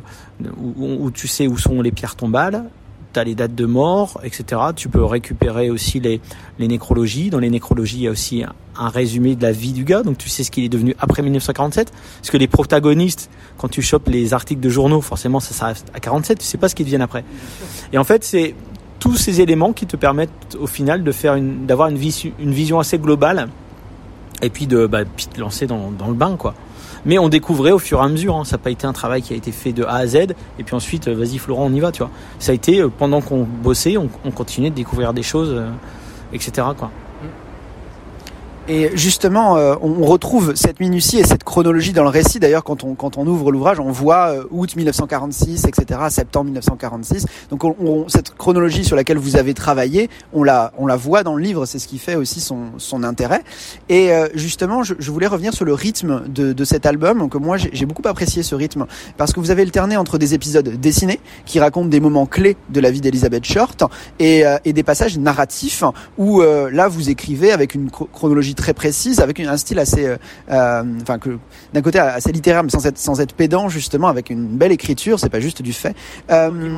où 0.58 1.12
tu 1.12 1.28
sais 1.28 1.48
où 1.48 1.58
sont 1.58 1.82
les 1.82 1.92
pierres 1.92 2.16
tombales. 2.16 2.66
Tu 3.16 3.20
as 3.20 3.24
les 3.24 3.34
dates 3.34 3.56
de 3.56 3.66
mort, 3.66 4.20
etc. 4.24 4.62
Tu 4.76 4.90
peux 4.90 5.06
récupérer 5.06 5.70
aussi 5.70 6.02
les, 6.02 6.20
les 6.60 6.68
nécrologies. 6.68 7.30
Dans 7.30 7.40
les 7.40 7.50
nécrologies, 7.50 7.96
il 7.96 8.04
y 8.04 8.08
a 8.10 8.12
aussi 8.12 8.44
un, 8.44 8.90
résumé 8.90 9.38
de 9.38 9.42
la 9.42 9.54
vie 9.54 9.72
du 9.72 9.86
gars. 9.86 10.04
Donc 10.04 10.18
tu 10.18 10.28
sais 10.28 10.44
ce 10.44 10.52
qu'il 10.52 10.66
est 10.66 10.70
devenu 10.70 10.96
après 11.00 11.22
1947. 11.22 11.92
Parce 11.92 12.30
que 12.30 12.36
les 12.36 12.50
protagonistes, 12.50 13.30
quand 13.58 13.70
tu 13.70 13.82
chopes 13.82 14.10
les 14.10 14.34
articles 14.34 14.60
de 14.60 14.70
journaux, 14.70 15.00
forcément 15.00 15.40
ça 15.40 15.54
s'arrête 15.54 15.86
à 15.94 16.02
47. 16.02 16.40
Tu 16.40 16.46
sais 16.46 16.58
pas 16.58 16.68
ce 16.68 16.76
qu'ils 16.76 16.86
deviennent 16.86 17.02
après. 17.02 17.24
Et 17.94 17.98
en 17.98 18.04
fait, 18.04 18.26
c'est 18.26 18.54
tous 19.00 19.16
ces 19.16 19.40
éléments 19.40 19.72
qui 19.72 19.86
te 19.86 19.96
permettent 19.96 20.58
au 20.60 20.68
final 20.68 21.02
une, 21.38 21.66
d'avoir 21.66 21.88
une 21.88 21.98
vision 21.98 22.80
assez 22.80 22.98
globale 22.98 23.48
et 24.42 24.50
puis 24.50 24.68
de, 24.68 24.88
bah, 24.88 25.06
puis 25.06 25.28
de 25.34 25.40
lancer 25.40 25.68
dans, 25.68 25.92
dans 25.92 26.08
le 26.08 26.14
bain, 26.14 26.36
quoi. 26.38 26.54
Mais 27.06 27.20
on 27.20 27.30
découvrait 27.30 27.72
au 27.72 27.80
fur 27.80 28.00
et 28.00 28.04
à 28.04 28.08
mesure. 28.08 28.36
Hein. 28.36 28.46
Ça 28.46 28.58
n'a 28.58 28.64
pas 28.64 28.72
été 28.72 28.88
un 28.88 28.94
travail 28.94 29.22
qui 29.22 29.34
a 29.34 29.36
été 29.36 29.52
fait 29.52 29.74
de 29.74 29.84
A 29.84 29.96
à 29.96 30.08
Z. 30.08 30.16
Et 30.60 30.64
puis 30.64 30.76
ensuite, 30.76 31.08
euh, 31.08 31.16
vas-y 31.16 31.38
Florent, 31.38 31.66
on 31.66 31.74
y 31.74 31.80
va, 31.80 31.92
tu 31.92 32.00
vois. 32.00 32.10
Ça 32.40 32.52
a 32.52 32.56
été 32.56 32.82
euh, 32.82 32.90
pendant 32.90 33.22
qu'on 33.22 33.44
bossait, 33.44 33.96
on, 33.98 34.10
on 34.24 34.32
continuait 34.32 34.72
de 34.72 34.76
découvrir 34.76 35.14
des 35.14 35.22
choses, 35.22 35.52
euh, 35.52 35.70
etc. 36.34 36.68
Quoi. 36.78 36.90
Et 38.68 38.90
justement, 38.96 39.58
euh, 39.58 39.76
on 39.80 40.04
retrouve 40.06 40.56
cette 40.56 40.80
minutie 40.80 41.20
et 41.20 41.24
cette 41.24 41.44
chronologie 41.44 41.94
dans 41.94 42.02
le 42.02 42.10
récit. 42.10 42.40
D'ailleurs, 42.40 42.64
quand 42.64 42.84
on, 42.84 42.96
quand 42.96 43.20
on 43.20 43.28
ouvre 43.28 43.52
l'ouvrage, 43.52 43.80
on 43.80 43.92
voit 43.92 44.32
euh, 44.32 44.44
août 44.50 44.76
1946, 44.76 45.66
etc., 45.66 46.00
septembre 46.10 46.46
1946. 46.46 47.28
Donc, 47.52 47.64
on, 47.64 47.76
on, 47.80 48.10
cette 48.10 48.34
chronologie 48.34 48.84
sur 48.84 48.96
laquelle 48.96 49.20
vous 49.20 49.36
avez 49.36 49.54
travaillé, 49.54 50.10
on 50.34 50.42
la, 50.42 50.74
on 50.80 50.88
la 50.88 50.96
voit 50.96 51.22
dans 51.22 51.36
le 51.36 51.44
livre. 51.44 51.68
C'est 51.68 51.78
ce 51.78 51.88
qui 51.88 52.00
fait 52.00 52.16
aussi 52.16 52.42
son, 52.42 52.70
son 52.80 53.04
intérêt. 53.04 53.44
Et 53.88 54.12
euh, 54.12 54.30
justement, 54.34 54.82
je, 54.82 54.96
je, 54.98 55.12
voulais 55.12 55.28
revenir 55.28 55.54
sur 55.54 55.66
le 55.66 55.76
rythme 55.76 56.24
de, 56.28 56.52
de 56.52 56.66
cet 56.66 56.88
album. 56.88 57.20
Donc, 57.20 57.36
moi, 57.36 57.58
j'ai 57.58 57.86
beaucoup 57.86 58.08
apprécié 58.08 58.42
ce 58.42 58.56
rythme 58.56 58.88
parce 59.16 59.32
que 59.32 59.40
vous 59.40 59.52
avez 59.52 59.62
alterné 59.62 59.96
entre 59.96 60.18
des 60.18 60.34
épisodes 60.34 60.68
dessinés 60.68 61.20
qui 61.46 61.60
racontent 61.60 61.90
des 61.90 62.00
moments 62.00 62.26
clés 62.26 62.58
de 62.70 62.80
la 62.80 62.90
vie 62.90 63.02
d'Elizabeth 63.02 63.46
Short 63.46 63.84
et, 64.18 64.44
et, 64.64 64.74
des 64.74 64.84
passages 64.84 65.20
narratifs 65.20 65.84
où 66.18 66.42
là, 66.42 66.88
vous 66.88 67.10
écrivez 67.12 67.52
avec 67.52 67.76
une 67.76 67.92
chronologie 67.92 68.55
très 68.56 68.74
précise, 68.74 69.20
avec 69.20 69.40
un 69.40 69.58
style 69.58 69.80
assez, 69.80 70.06
euh, 70.06 70.18
euh, 70.50 70.84
enfin 71.02 71.20
que 71.20 71.38
d'un 71.74 71.82
côté 71.82 72.00
assez 72.00 72.32
littéraire, 72.32 72.64
mais 72.64 72.70
sans 72.70 72.86
être 72.86 72.98
sans 72.98 73.22
être 73.22 73.34
pédant 73.34 73.70
justement, 73.70 74.08
avec 74.08 74.30
une 74.30 74.48
belle 74.48 74.72
écriture. 74.72 75.20
C'est 75.20 75.30
pas 75.30 75.40
juste 75.40 75.62
du 75.62 75.74
fait. 75.74 75.96
Euh, 76.32 76.78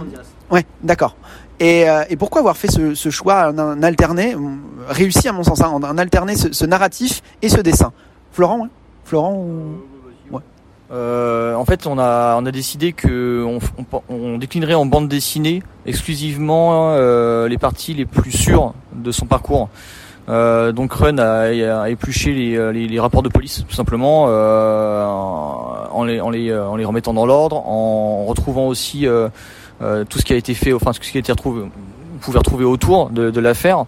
ouais, 0.51 0.65
d'accord. 0.83 1.15
Et, 1.59 1.85
et, 2.09 2.17
pourquoi 2.17 2.41
avoir 2.41 2.55
fait 2.55 2.69
ce, 2.69 2.93
ce 2.93 3.09
choix, 3.09 3.45
un, 3.45 3.81
alterné, 3.81 4.35
réussi 4.89 5.27
à 5.27 5.31
mon 5.31 5.41
sens, 5.41 5.59
hein, 5.61 5.79
un 5.81 5.97
alterné 5.97 6.35
ce, 6.35 6.53
ce, 6.53 6.65
narratif 6.65 7.23
et 7.41 7.49
ce 7.49 7.61
dessin? 7.61 7.93
Florent, 8.31 8.59
ouais 8.59 8.69
Florent. 9.05 9.43
Euh, 10.89 11.53
en 11.55 11.65
fait, 11.65 11.85
on 11.85 11.99
a 11.99 12.37
on 12.39 12.45
a 12.45 12.51
décidé 12.51 12.93
que 12.93 13.43
on, 13.45 13.59
on, 13.91 14.01
on 14.09 14.37
déclinerait 14.37 14.73
en 14.73 14.85
bande 14.85 15.09
dessinée 15.09 15.61
exclusivement 15.85 16.93
euh, 16.93 17.47
les 17.49 17.57
parties 17.57 17.93
les 17.93 18.05
plus 18.05 18.31
sûres 18.31 18.73
de 18.93 19.11
son 19.11 19.25
parcours. 19.25 19.69
Euh, 20.29 20.73
donc 20.73 20.91
Run 20.91 21.19
a, 21.19 21.81
a 21.83 21.89
épluché 21.89 22.33
les, 22.33 22.73
les, 22.73 22.87
les, 22.87 22.99
rapports 22.99 23.23
de 23.23 23.29
police 23.29 23.63
tout 23.67 23.75
simplement 23.75 24.25
euh, 24.27 25.05
en, 25.05 26.03
les, 26.03 26.19
en, 26.19 26.29
les, 26.29 26.53
en 26.53 26.75
les 26.75 26.83
remettant 26.83 27.13
dans 27.13 27.25
l'ordre, 27.25 27.65
en 27.65 28.25
retrouvant 28.25 28.67
aussi 28.67 29.07
euh, 29.07 29.29
euh, 29.81 30.03
tout 30.03 30.19
ce 30.19 30.25
qui 30.25 30.33
a 30.33 30.35
été 30.35 30.53
fait, 30.53 30.73
enfin 30.73 30.91
ce 30.91 30.99
qui 30.99 31.15
a 31.17 31.19
été 31.19 31.31
retrouvé, 31.31 31.63
vous 32.21 32.31
retrouver 32.33 32.65
autour 32.65 33.09
de, 33.09 33.29
de 33.31 33.39
l'affaire. 33.39 33.85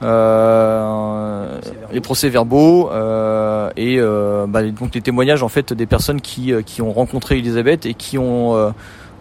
Euh, 0.00 1.58
les 1.92 2.00
procès 2.00 2.28
verbaux 2.28 2.88
euh, 2.92 3.70
et 3.76 3.98
bah, 4.46 4.62
donc 4.62 4.94
les 4.94 5.00
témoignages 5.00 5.42
en 5.42 5.48
fait 5.48 5.72
des 5.72 5.86
personnes 5.86 6.20
qui, 6.20 6.52
qui 6.66 6.82
ont 6.82 6.92
rencontré 6.92 7.38
Elisabeth 7.38 7.86
et 7.86 7.94
qui 7.94 8.18
ont 8.18 8.72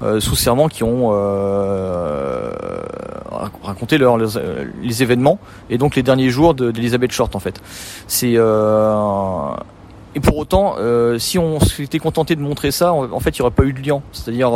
euh, 0.03 0.19
sous 0.19 0.35
serment 0.35 0.67
qui 0.67 0.83
ont 0.83 1.09
euh, 1.11 2.51
raconté 3.63 3.97
leur, 3.97 4.17
les 4.17 5.01
événements 5.01 5.39
et 5.71 5.79
donc 5.79 5.95
les 5.95 6.03
derniers 6.03 6.29
jours 6.29 6.53
d'Elizabeth 6.53 7.11
Short 7.11 7.35
en 7.35 7.39
fait. 7.39 7.59
C'est 8.05 8.33
euh, 8.35 9.55
et 10.13 10.19
pour 10.19 10.37
autant, 10.37 10.75
si 11.19 11.37
on 11.37 11.59
s'était 11.59 11.99
contenté 11.99 12.35
de 12.35 12.41
montrer 12.41 12.71
ça, 12.71 12.91
en, 12.91 13.19
fait, 13.19 13.37
il 13.37 13.41
n'y 13.41 13.45
aurait 13.45 13.53
pas 13.53 13.65
eu 13.65 13.73
de 13.73 13.87
lien. 13.87 14.01
C'est-à-dire, 14.11 14.51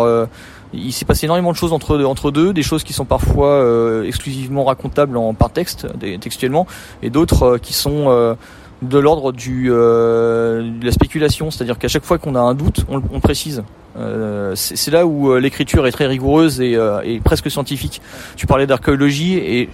il 0.74 0.92
s'est 0.92 1.06
passé 1.06 1.28
énormément 1.28 1.52
de 1.52 1.58
choses 1.58 1.72
entre, 1.72 2.04
entre 2.04 2.32
deux, 2.32 2.52
des 2.52 2.64
choses 2.64 2.84
qui 2.84 2.94
sont 2.94 3.06
parfois 3.06 3.64
exclusivement 4.04 4.64
racontables 4.64 5.20
par 5.38 5.52
texte, 5.52 5.86
textuellement, 6.20 6.66
et 7.04 7.12
d'autres 7.12 7.60
qui 7.60 7.74
sont 7.74 8.36
de 8.82 8.98
l'ordre 8.98 9.32
du 9.34 9.68
de 9.68 10.84
la 10.84 10.92
spéculation, 10.92 11.52
c'est-à-dire 11.52 11.78
qu'à 11.78 11.90
chaque 11.90 12.06
fois 12.06 12.18
qu'on 12.18 12.34
a 12.34 12.42
un 12.42 12.56
doute, 12.56 12.84
on 12.90 13.20
précise. 13.20 13.62
Euh, 13.98 14.54
c'est 14.56 14.92
là 14.92 15.06
où 15.06 15.32
euh, 15.32 15.40
l'écriture 15.40 15.86
est 15.86 15.92
très 15.92 16.08
rigoureuse 16.08 16.62
et, 16.62 16.76
euh, 16.76 17.02
et 17.04 17.20
presque 17.20 17.52
scientifique. 17.52 18.02
Tu 18.38 18.48
parlais 18.48 18.66
d'archéologie 18.68 19.38
et 19.38 19.70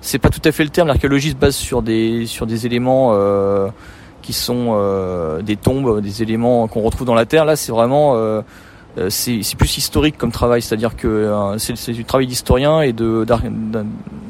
c'est 0.00 0.18
pas 0.18 0.30
tout 0.30 0.40
à 0.44 0.52
fait 0.52 0.64
le 0.64 0.70
terme. 0.70 0.88
L'archéologie 0.88 1.30
se 1.30 1.36
base 1.36 1.54
sur 1.56 1.82
des 1.82 2.26
sur 2.26 2.46
des 2.46 2.66
éléments 2.66 3.10
euh, 3.14 3.68
qui 4.22 4.32
sont 4.32 4.70
euh, 4.70 5.42
des 5.42 5.56
tombes, 5.56 6.00
des 6.00 6.22
éléments 6.22 6.66
qu'on 6.68 6.80
retrouve 6.80 7.06
dans 7.06 7.14
la 7.14 7.26
terre. 7.26 7.44
Là, 7.44 7.56
c'est 7.56 7.72
vraiment 7.72 8.14
euh, 8.16 8.40
c'est 9.08 9.42
plus 9.56 9.76
historique 9.76 10.16
comme 10.18 10.32
travail, 10.32 10.62
c'est-à-dire 10.62 10.96
que 10.96 11.54
c'est 11.58 11.92
du 11.92 12.04
travail 12.04 12.26
d'historien 12.26 12.80
et 12.80 12.92
de 12.92 13.24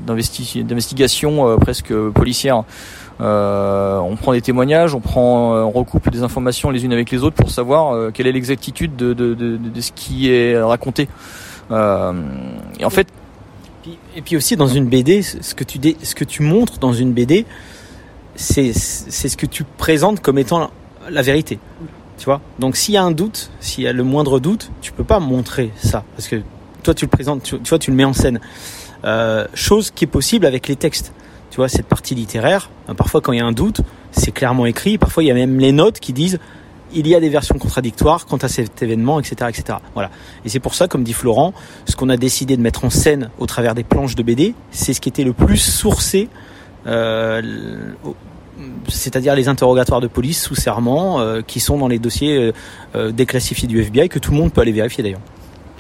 d'investigation 0.07 1.59
presque 1.59 1.95
policière. 2.11 2.65
Euh, 3.21 3.99
on 3.99 4.17
prend 4.17 4.33
des 4.33 4.41
témoignages, 4.41 4.95
on 4.95 5.01
prend, 5.01 5.55
euh, 5.55 5.63
on 5.63 5.71
recoupe 5.71 6.11
des 6.11 6.23
informations 6.23 6.71
les 6.71 6.85
unes 6.85 6.93
avec 6.93 7.11
les 7.11 7.23
autres 7.23 7.37
pour 7.37 7.51
savoir 7.51 7.93
euh, 7.93 8.11
quelle 8.13 8.27
est 8.27 8.33
l'exactitude 8.33 8.97
de, 8.97 9.81
ce 9.81 9.93
qui 9.93 10.31
est 10.31 10.61
raconté. 10.61 11.09
Et 11.71 11.75
en 12.85 12.91
fait, 12.91 13.07
et 14.17 14.23
puis 14.23 14.37
aussi 14.37 14.57
dans 14.57 14.67
une 14.67 14.87
BD, 14.87 15.23
ce 15.23 15.55
que 15.55 15.65
tu 15.65 15.79
ce 16.03 16.15
que 16.15 16.25
tu 16.25 16.43
montres 16.43 16.79
dans 16.79 16.93
une 16.93 17.13
BD, 17.13 17.47
c'est 18.35 18.73
ce 18.73 19.37
que 19.37 19.47
tu 19.47 19.65
présentes 19.65 20.21
comme 20.21 20.39
étant 20.39 20.71
la 21.11 21.23
vérité. 21.23 21.59
Tu 22.19 22.25
vois? 22.25 22.41
Donc 22.59 22.77
s'il 22.77 22.95
y 22.95 22.99
a 22.99 23.03
un 23.03 23.13
doute, 23.13 23.51
s'il 23.61 23.85
y 23.85 23.89
a 23.89 23.93
le 23.93 24.03
moindre 24.03 24.41
doute, 24.41 24.71
tu 24.83 24.93
peux 24.93 25.05
pas 25.05 25.21
montrer 25.21 25.71
ça 25.77 26.05
parce 26.17 26.29
que 26.29 26.43
toi 26.83 26.95
tu 26.95 27.05
le 27.05 27.11
présentes, 27.11 27.43
tu, 27.43 27.59
tu 27.61 27.69
vois, 27.69 27.79
tu 27.79 27.91
le 27.91 27.97
mets 27.97 28.05
en 28.05 28.15
scène. 28.15 28.41
Chose 29.55 29.91
qui 29.91 30.05
est 30.05 30.09
possible 30.09 30.47
avec 30.47 30.67
les 30.67 30.77
textes 30.77 31.13
tu 31.51 31.57
vois, 31.57 31.69
cette 31.69 31.87
partie 31.87 32.15
littéraire, 32.15 32.71
ben, 32.87 32.95
parfois 32.95 33.21
quand 33.21 33.33
il 33.33 33.39
y 33.39 33.43
a 33.43 33.47
un 33.47 33.53
doute, 33.53 33.81
c'est 34.13 34.33
clairement 34.33 34.67
écrit. 34.67 34.99
Parfois, 34.99 35.23
il 35.23 35.27
y 35.27 35.31
a 35.31 35.35
même 35.35 35.59
les 35.59 35.73
notes 35.73 36.01
qui 36.01 36.13
disent 36.13 36.39
il 36.93 37.07
y 37.07 37.15
a 37.15 37.21
des 37.21 37.29
versions 37.29 37.59
contradictoires 37.59 38.27
quant 38.27 38.37
à 38.39 38.49
cet 38.49 38.83
événement, 38.83 39.21
etc., 39.21 39.49
etc. 39.49 39.79
Voilà. 39.95 40.11
Et 40.45 40.49
c'est 40.49 40.61
pour 40.61 40.75
ça, 40.75 40.89
comme 40.89 41.05
dit 41.05 41.13
Florent, 41.13 41.55
ce 41.87 41.97
qu'on 41.97 42.09
a 42.09 42.17
décidé 42.17 42.57
de 42.57 42.63
mettre 42.63 42.85
en 42.85 42.91
scène 42.91 43.31
au 43.39 43.47
travers 43.47 43.75
des 43.75 43.85
planches 43.85 44.15
de 44.15 44.23
BD, 44.23 44.55
c'est 44.71 44.93
ce 44.93 45.01
qui 45.01 45.09
était 45.09 45.25
le 45.25 45.33
plus 45.33 45.59
sourcé, 45.59 46.29
euh, 46.87 47.43
c'est-à-dire 48.89 49.35
les 49.35 49.49
interrogatoires 49.49 50.01
de 50.01 50.09
police 50.09 50.43
sous 50.43 50.55
serment, 50.55 51.21
euh, 51.21 51.43
qui 51.43 51.61
sont 51.61 51.79
dans 51.79 51.89
les 51.89 51.99
dossiers 51.99 52.53
euh, 52.97 53.13
déclassifiés 53.13 53.69
du 53.69 53.81
FBI, 53.81 54.09
que 54.09 54.19
tout 54.19 54.33
le 54.33 54.39
monde 54.39 54.53
peut 54.53 54.61
aller 54.61 54.73
vérifier 54.73 55.03
d'ailleurs. 55.03 55.21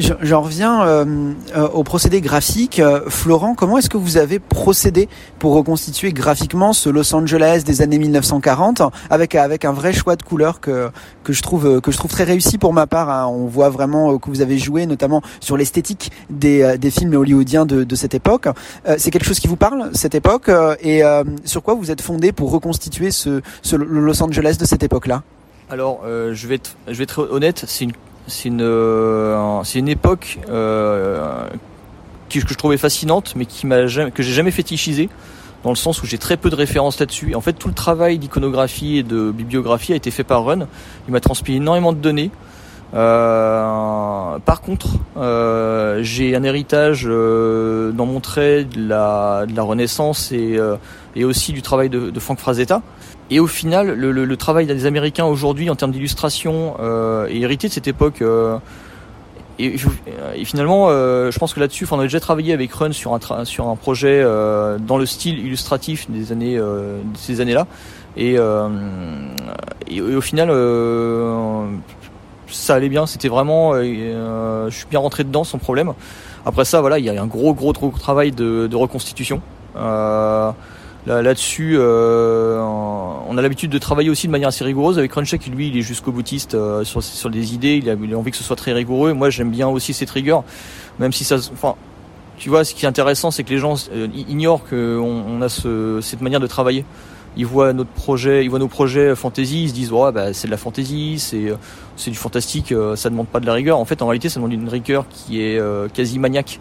J'en 0.00 0.40
reviens 0.40 0.82
euh, 0.86 1.32
euh, 1.54 1.68
au 1.68 1.84
procédé 1.84 2.22
graphique. 2.22 2.78
Euh, 2.78 3.02
Florent, 3.08 3.54
comment 3.54 3.76
est-ce 3.76 3.90
que 3.90 3.98
vous 3.98 4.16
avez 4.16 4.38
procédé 4.38 5.08
pour 5.38 5.52
reconstituer 5.52 6.12
graphiquement 6.12 6.72
ce 6.72 6.88
Los 6.88 7.14
Angeles 7.14 7.62
des 7.66 7.82
années 7.82 7.98
1940 7.98 8.82
avec 9.10 9.34
avec 9.34 9.66
un 9.66 9.72
vrai 9.72 9.92
choix 9.92 10.16
de 10.16 10.22
couleurs 10.22 10.60
que 10.60 10.90
que 11.22 11.34
je 11.34 11.42
trouve 11.42 11.82
que 11.82 11.90
je 11.90 11.98
trouve 11.98 12.10
très 12.10 12.24
réussi 12.24 12.56
pour 12.56 12.72
ma 12.72 12.86
part. 12.86 13.10
Hein. 13.10 13.26
On 13.26 13.46
voit 13.46 13.68
vraiment 13.68 14.18
que 14.18 14.30
vous 14.30 14.40
avez 14.40 14.56
joué 14.56 14.86
notamment 14.86 15.20
sur 15.40 15.58
l'esthétique 15.58 16.10
des, 16.30 16.78
des 16.78 16.90
films 16.90 17.14
hollywoodiens 17.14 17.66
de, 17.66 17.94
cette 17.94 18.14
époque. 18.14 18.48
C'est 18.96 19.10
quelque 19.10 19.26
chose 19.26 19.40
qui 19.40 19.48
vous 19.48 19.56
parle 19.56 19.90
cette 19.92 20.14
époque 20.14 20.50
et 20.80 21.02
sur 21.44 21.62
quoi 21.62 21.74
vous 21.74 21.90
êtes 21.90 22.00
fondé 22.00 22.32
pour 22.32 22.50
reconstituer 22.50 23.10
ce, 23.10 23.42
ce 23.62 23.76
Los 23.76 24.22
Angeles 24.22 24.56
de 24.58 24.64
cette 24.64 24.82
époque-là? 24.82 25.22
Alors, 25.68 26.00
je 26.04 26.46
vais 26.46 26.56
être, 26.56 26.76
je 26.88 26.94
vais 26.94 27.04
être 27.04 27.28
honnête, 27.30 27.64
c'est 27.66 27.84
une 27.84 27.92
c'est 28.30 28.48
une, 28.48 28.62
euh, 28.62 29.62
c'est 29.64 29.78
une 29.78 29.88
époque 29.88 30.38
euh, 30.48 31.48
que 32.28 32.40
je 32.40 32.54
trouvais 32.54 32.78
fascinante, 32.78 33.34
mais 33.36 33.44
qui 33.44 33.66
m'a 33.66 33.82
que 33.82 34.22
j'ai 34.22 34.32
jamais 34.32 34.50
fétichisé, 34.50 35.08
dans 35.64 35.70
le 35.70 35.76
sens 35.76 36.02
où 36.02 36.06
j'ai 36.06 36.18
très 36.18 36.36
peu 36.36 36.48
de 36.48 36.54
références 36.54 36.98
là-dessus. 36.98 37.34
en 37.34 37.40
fait, 37.40 37.52
tout 37.54 37.68
le 37.68 37.74
travail 37.74 38.18
d'iconographie 38.18 38.98
et 38.98 39.02
de 39.02 39.30
bibliographie 39.30 39.92
a 39.92 39.96
été 39.96 40.10
fait 40.10 40.24
par 40.24 40.44
Run. 40.44 40.66
Il 41.08 41.12
m'a 41.12 41.20
transmis 41.20 41.56
énormément 41.56 41.92
de 41.92 41.98
données. 41.98 42.30
Euh, 42.92 44.38
par 44.38 44.62
contre, 44.62 44.88
j'ai 46.02 46.34
un 46.34 46.42
héritage 46.42 47.04
dans 47.04 48.06
mon 48.06 48.20
trait 48.20 48.64
de 48.64 48.88
la, 48.88 49.44
Renaissance 49.58 50.32
et, 50.32 50.58
et 51.16 51.24
aussi 51.24 51.52
du 51.52 51.62
travail 51.62 51.90
de, 51.90 52.10
de 52.10 52.20
Frank 52.20 52.38
Frazetta. 52.38 52.80
Et 53.30 53.38
au 53.38 53.46
final, 53.46 53.92
le, 53.92 54.36
travail 54.36 54.66
des 54.66 54.86
Américains 54.86 55.24
aujourd'hui 55.24 55.70
en 55.70 55.76
termes 55.76 55.92
d'illustration 55.92 56.76
euh, 56.80 57.28
est 57.28 57.38
hérité 57.38 57.68
de 57.68 57.72
cette 57.72 57.86
époque. 57.86 58.22
Euh, 58.22 58.58
et, 59.60 59.76
finalement, 60.44 60.86
euh, 60.88 61.30
je 61.30 61.38
pense 61.38 61.54
que 61.54 61.60
là-dessus, 61.60 61.86
on 61.92 62.00
a 62.00 62.02
déjà 62.02 62.18
travaillé 62.18 62.52
avec 62.52 62.72
Run 62.72 62.92
sur 62.92 63.14
un, 63.14 63.76
projet 63.76 64.24
dans 64.80 64.98
le 64.98 65.06
style 65.06 65.38
illustratif 65.38 66.10
des 66.10 66.32
années, 66.32 66.56
de 66.56 67.00
ces 67.14 67.40
années-là. 67.40 67.68
Et, 68.16 68.36
au 68.40 70.20
final, 70.20 70.48
ça 72.48 72.74
allait 72.74 72.88
bien. 72.88 73.06
C'était 73.06 73.28
vraiment, 73.28 73.74
je 73.74 74.70
suis 74.70 74.86
bien 74.90 74.98
rentré 74.98 75.22
dedans 75.22 75.44
sans 75.44 75.58
problème. 75.58 75.92
Après 76.44 76.64
ça, 76.64 76.80
voilà, 76.80 76.98
il 76.98 77.04
y 77.04 77.10
a 77.10 77.22
un 77.22 77.26
gros, 77.26 77.54
gros, 77.54 77.72
gros 77.72 77.90
travail 77.90 78.32
de, 78.32 78.74
reconstitution. 78.74 79.40
Là-dessus, 81.06 81.76
euh, 81.78 82.60
on 82.60 83.38
a 83.38 83.42
l'habitude 83.42 83.70
de 83.70 83.78
travailler 83.78 84.10
aussi 84.10 84.26
de 84.26 84.32
manière 84.32 84.48
assez 84.48 84.64
rigoureuse 84.64 84.98
avec 84.98 85.10
Crunchek. 85.10 85.46
Lui, 85.46 85.68
il 85.68 85.76
est 85.76 85.82
jusqu'au 85.82 86.12
boutiste 86.12 86.54
euh, 86.54 86.84
sur, 86.84 87.02
sur 87.02 87.30
des 87.30 87.54
idées. 87.54 87.80
Il 87.82 87.88
a, 87.88 87.94
il 87.94 88.12
a, 88.12 88.18
envie 88.18 88.30
que 88.30 88.36
ce 88.36 88.44
soit 88.44 88.56
très 88.56 88.72
rigoureux. 88.72 89.14
Moi, 89.14 89.30
j'aime 89.30 89.50
bien 89.50 89.66
aussi 89.68 89.94
cette 89.94 90.10
rigueur, 90.10 90.44
même 90.98 91.12
si 91.12 91.24
ça, 91.24 91.36
enfin, 91.52 91.76
tu 92.40 92.48
vois, 92.48 92.64
ce 92.64 92.74
qui 92.74 92.86
est 92.86 92.88
intéressant, 92.88 93.30
c'est 93.30 93.44
que 93.44 93.50
les 93.50 93.58
gens 93.58 93.74
euh, 93.92 94.08
ignorent 94.14 94.64
qu'on 94.64 94.76
on 94.76 95.42
a 95.42 95.50
ce, 95.50 96.00
cette 96.00 96.22
manière 96.22 96.40
de 96.40 96.46
travailler. 96.46 96.86
Ils 97.36 97.44
voient 97.44 97.74
notre 97.74 97.90
projet, 97.90 98.44
ils 98.44 98.48
voient 98.48 98.58
nos 98.58 98.66
projets 98.66 99.14
fantasy, 99.14 99.64
ils 99.64 99.68
se 99.68 99.74
disent 99.74 99.92
ouais, 99.92 100.10
bah, 100.10 100.32
c'est 100.32 100.48
de 100.48 100.50
la 100.50 100.56
fantasy, 100.56 101.18
c'est 101.18 101.50
euh, 101.50 101.56
c'est 101.96 102.10
du 102.10 102.16
fantastique, 102.16 102.72
euh, 102.72 102.96
ça 102.96 103.10
demande 103.10 103.28
pas 103.28 103.40
de 103.40 103.46
la 103.46 103.52
rigueur. 103.52 103.78
En 103.78 103.84
fait, 103.84 104.00
en 104.00 104.06
réalité, 104.06 104.30
ça 104.30 104.40
demande 104.40 104.54
une 104.54 104.70
rigueur 104.70 105.04
qui 105.10 105.42
est 105.42 105.60
quasi 105.92 106.18
maniaque. 106.18 106.58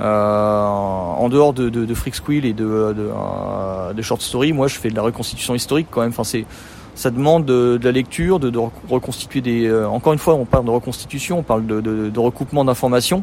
Euh, 0.00 0.66
en 0.66 1.28
dehors 1.28 1.52
de, 1.52 1.68
de, 1.68 1.84
de 1.84 1.94
Freak 1.94 2.14
Squill 2.14 2.46
et 2.46 2.54
de, 2.54 2.64
de, 2.64 3.10
euh, 3.14 3.92
de, 3.92 4.02
Short 4.02 4.22
Story, 4.22 4.54
moi 4.54 4.66
je 4.66 4.76
fais 4.76 4.88
de 4.88 4.96
la 4.96 5.02
reconstitution 5.02 5.54
historique 5.54 5.88
quand 5.90 6.00
même. 6.00 6.10
Enfin, 6.10 6.24
c'est, 6.24 6.46
ça 6.94 7.10
demande 7.10 7.44
de, 7.44 7.78
la 7.82 7.92
lecture, 7.92 8.38
de, 8.40 8.52
reconstituer 8.88 9.40
des. 9.40 9.66
Euh, 9.66 9.88
encore 9.88 10.12
une 10.12 10.18
fois, 10.18 10.34
on 10.34 10.44
parle 10.44 10.64
de 10.64 10.70
reconstitution, 10.70 11.38
on 11.38 11.42
parle 11.42 11.66
de, 11.66 12.18
recoupement 12.18 12.64
d'informations. 12.64 13.22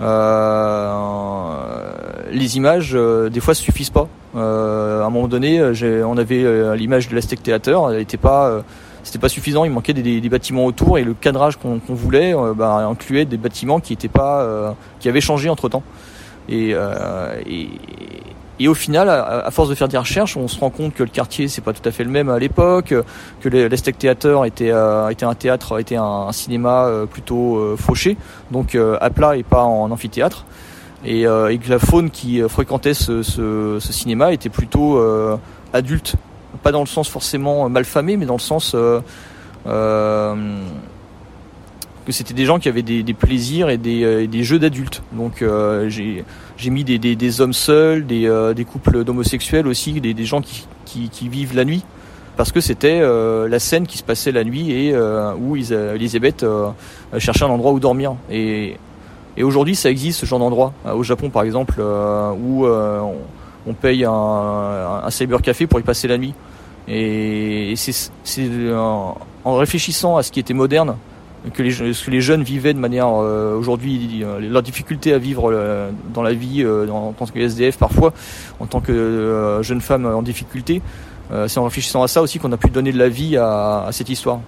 Euh, 0.00 1.92
les 2.32 2.56
images, 2.56 2.92
euh, 2.94 3.28
des 3.28 3.40
fois, 3.40 3.54
suffisent 3.54 3.90
pas. 3.90 4.08
Euh, 4.34 5.02
à 5.02 5.06
un 5.06 5.10
moment 5.10 5.28
donné, 5.28 5.62
on 6.04 6.16
avait 6.16 6.76
l'image 6.76 7.08
de 7.08 7.14
l'Aztec 7.14 7.42
Theater, 7.42 7.90
elle 7.90 7.98
n'était 7.98 8.16
pas 8.16 8.62
c'était 9.04 9.20
pas 9.20 9.28
suffisant, 9.28 9.64
il 9.64 9.70
manquait 9.70 9.92
des, 9.92 10.28
bâtiments 10.28 10.64
autour 10.64 10.98
et 10.98 11.04
le 11.04 11.14
cadrage 11.14 11.56
qu'on 11.56 11.80
voulait 11.88 12.34
bah, 12.56 12.86
incluait 12.88 13.24
des 13.24 13.36
bâtiments 13.36 13.78
qui 13.78 13.92
étaient 13.92 14.08
pas, 14.08 14.74
qui 14.98 15.08
avaient 15.08 15.20
changé 15.20 15.48
entre 15.48 15.68
temps. 15.68 15.84
Et, 16.48 16.70
euh, 16.74 17.40
et, 18.60 18.68
au 18.68 18.74
final, 18.74 19.08
à, 19.08 19.50
force 19.50 19.68
de 19.68 19.74
faire 19.74 19.88
des 19.88 19.98
recherches, 19.98 20.36
on 20.36 20.48
se 20.48 20.58
rend 20.58 20.70
compte 20.70 20.94
que 20.94 21.02
le 21.02 21.08
quartier 21.08 21.48
c'est 21.48 21.60
pas 21.60 21.72
tout 21.72 21.86
à 21.86 21.90
fait 21.90 22.04
le 22.04 22.10
même 22.10 22.28
à 22.28 22.38
l'époque, 22.38 22.94
que 23.40 23.48
l'Estec 23.48 23.98
Theater 23.98 24.44
était, 24.44 24.70
euh, 24.70 25.08
était 25.08 25.24
un 25.24 25.34
théâtre, 25.34 25.80
était 25.80 25.96
un, 25.96 26.30
cinéma 26.32 26.84
euh, 26.84 27.06
plutôt 27.06 27.56
euh, 27.56 27.76
fauché, 27.76 28.16
donc 28.50 28.76
à 28.76 29.10
plat 29.10 29.36
et 29.36 29.42
pas 29.42 29.64
en 29.64 29.90
amphithéâtre, 29.90 30.46
et, 31.04 31.22
que 31.24 31.70
la 31.70 31.78
faune 31.78 32.10
qui 32.10 32.40
fréquentait 32.48 32.94
ce 32.94 33.78
cinéma 33.80 34.32
était 34.32 34.50
plutôt 34.50 35.00
adulte, 35.72 36.14
pas 36.62 36.72
dans 36.72 36.80
le 36.80 36.86
sens 36.86 37.08
forcément 37.08 37.68
malfamé, 37.68 38.16
mais 38.16 38.26
dans 38.26 38.34
le 38.34 38.38
sens 38.40 38.74
que 42.04 42.12
c'était 42.12 42.34
des 42.34 42.44
gens 42.44 42.58
qui 42.58 42.68
avaient 42.68 42.82
des, 42.82 43.14
plaisirs 43.14 43.70
et 43.70 43.78
des, 43.78 44.04
euh, 44.04 44.42
jeux 44.42 44.58
d'adultes. 44.58 45.02
Donc 45.12 45.42
euh, 45.42 45.88
j'ai 45.88 46.70
mis 46.70 46.84
des, 46.84 47.40
hommes 47.40 47.52
seuls, 47.52 48.06
des, 48.06 48.26
euh, 48.26 48.54
couples 48.64 49.04
d'homosexuels 49.04 49.66
aussi, 49.66 50.00
des, 50.00 50.24
gens 50.24 50.40
qui, 50.40 51.28
vivent 51.28 51.56
la 51.56 51.64
nuit. 51.64 51.84
Parce 52.36 52.50
que 52.50 52.60
c'était 52.60 53.00
la 53.00 53.58
scène 53.60 53.86
qui 53.86 53.96
se 53.96 54.02
passait 54.02 54.32
la 54.32 54.42
nuit 54.42 54.72
et 54.72 54.94
où 55.38 55.56
Elisabeth 55.56 56.44
cherchait 57.18 57.44
un 57.44 57.48
endroit 57.48 57.72
où 57.72 57.80
dormir. 57.80 58.16
Et, 58.30 58.76
aujourd'hui, 59.40 59.76
ça 59.76 59.90
existe 59.90 60.20
ce 60.20 60.26
genre 60.26 60.40
d'endroit. 60.40 60.72
Au 60.84 61.04
Japon, 61.04 61.30
par 61.30 61.44
exemple, 61.44 61.80
où 61.80 62.66
on, 63.66 63.74
paye 63.74 64.04
un, 64.04 64.10
un 65.04 65.10
cybercafé 65.10 65.66
pour 65.66 65.80
y 65.80 65.82
passer 65.82 66.08
la 66.08 66.18
nuit. 66.18 66.34
Et, 66.88 67.74
c'est 67.76 68.10
en, 68.74 69.16
en 69.44 69.56
réfléchissant 69.56 70.16
à 70.16 70.22
ce 70.22 70.30
qui 70.30 70.40
était 70.40 70.54
moderne, 70.54 70.96
que 71.52 71.62
les, 71.62 71.72
que 71.72 72.10
les 72.10 72.20
jeunes 72.20 72.42
vivaient 72.42 72.74
de 72.74 72.78
manière 72.78 73.08
euh, 73.08 73.56
aujourd'hui 73.56 74.22
euh, 74.22 74.40
leur 74.40 74.62
difficulté 74.62 75.12
à 75.12 75.18
vivre 75.18 75.50
euh, 75.52 75.90
dans 76.12 76.22
la 76.22 76.32
vie 76.32 76.64
en, 76.66 77.12
tant 77.12 77.26
que 77.26 77.38
SDF 77.38 77.76
parfois 77.76 78.12
en 78.60 78.66
tant 78.66 78.80
que 78.80 79.60
jeune 79.62 79.80
femme 79.80 80.06
en 80.06 80.22
difficulté 80.22 80.80
c'est 81.46 81.58
en 81.58 81.64
réfléchissant 81.64 82.02
à 82.02 82.08
ça 82.08 82.22
aussi 82.22 82.38
qu'on 82.38 82.52
a 82.52 82.56
pu 82.56 82.68
donner 82.68 82.92
de 82.92 82.98
la 82.98 83.08
vie 83.08 83.36
à 83.36 83.88
cette 83.92 84.08
histoire 84.08 84.40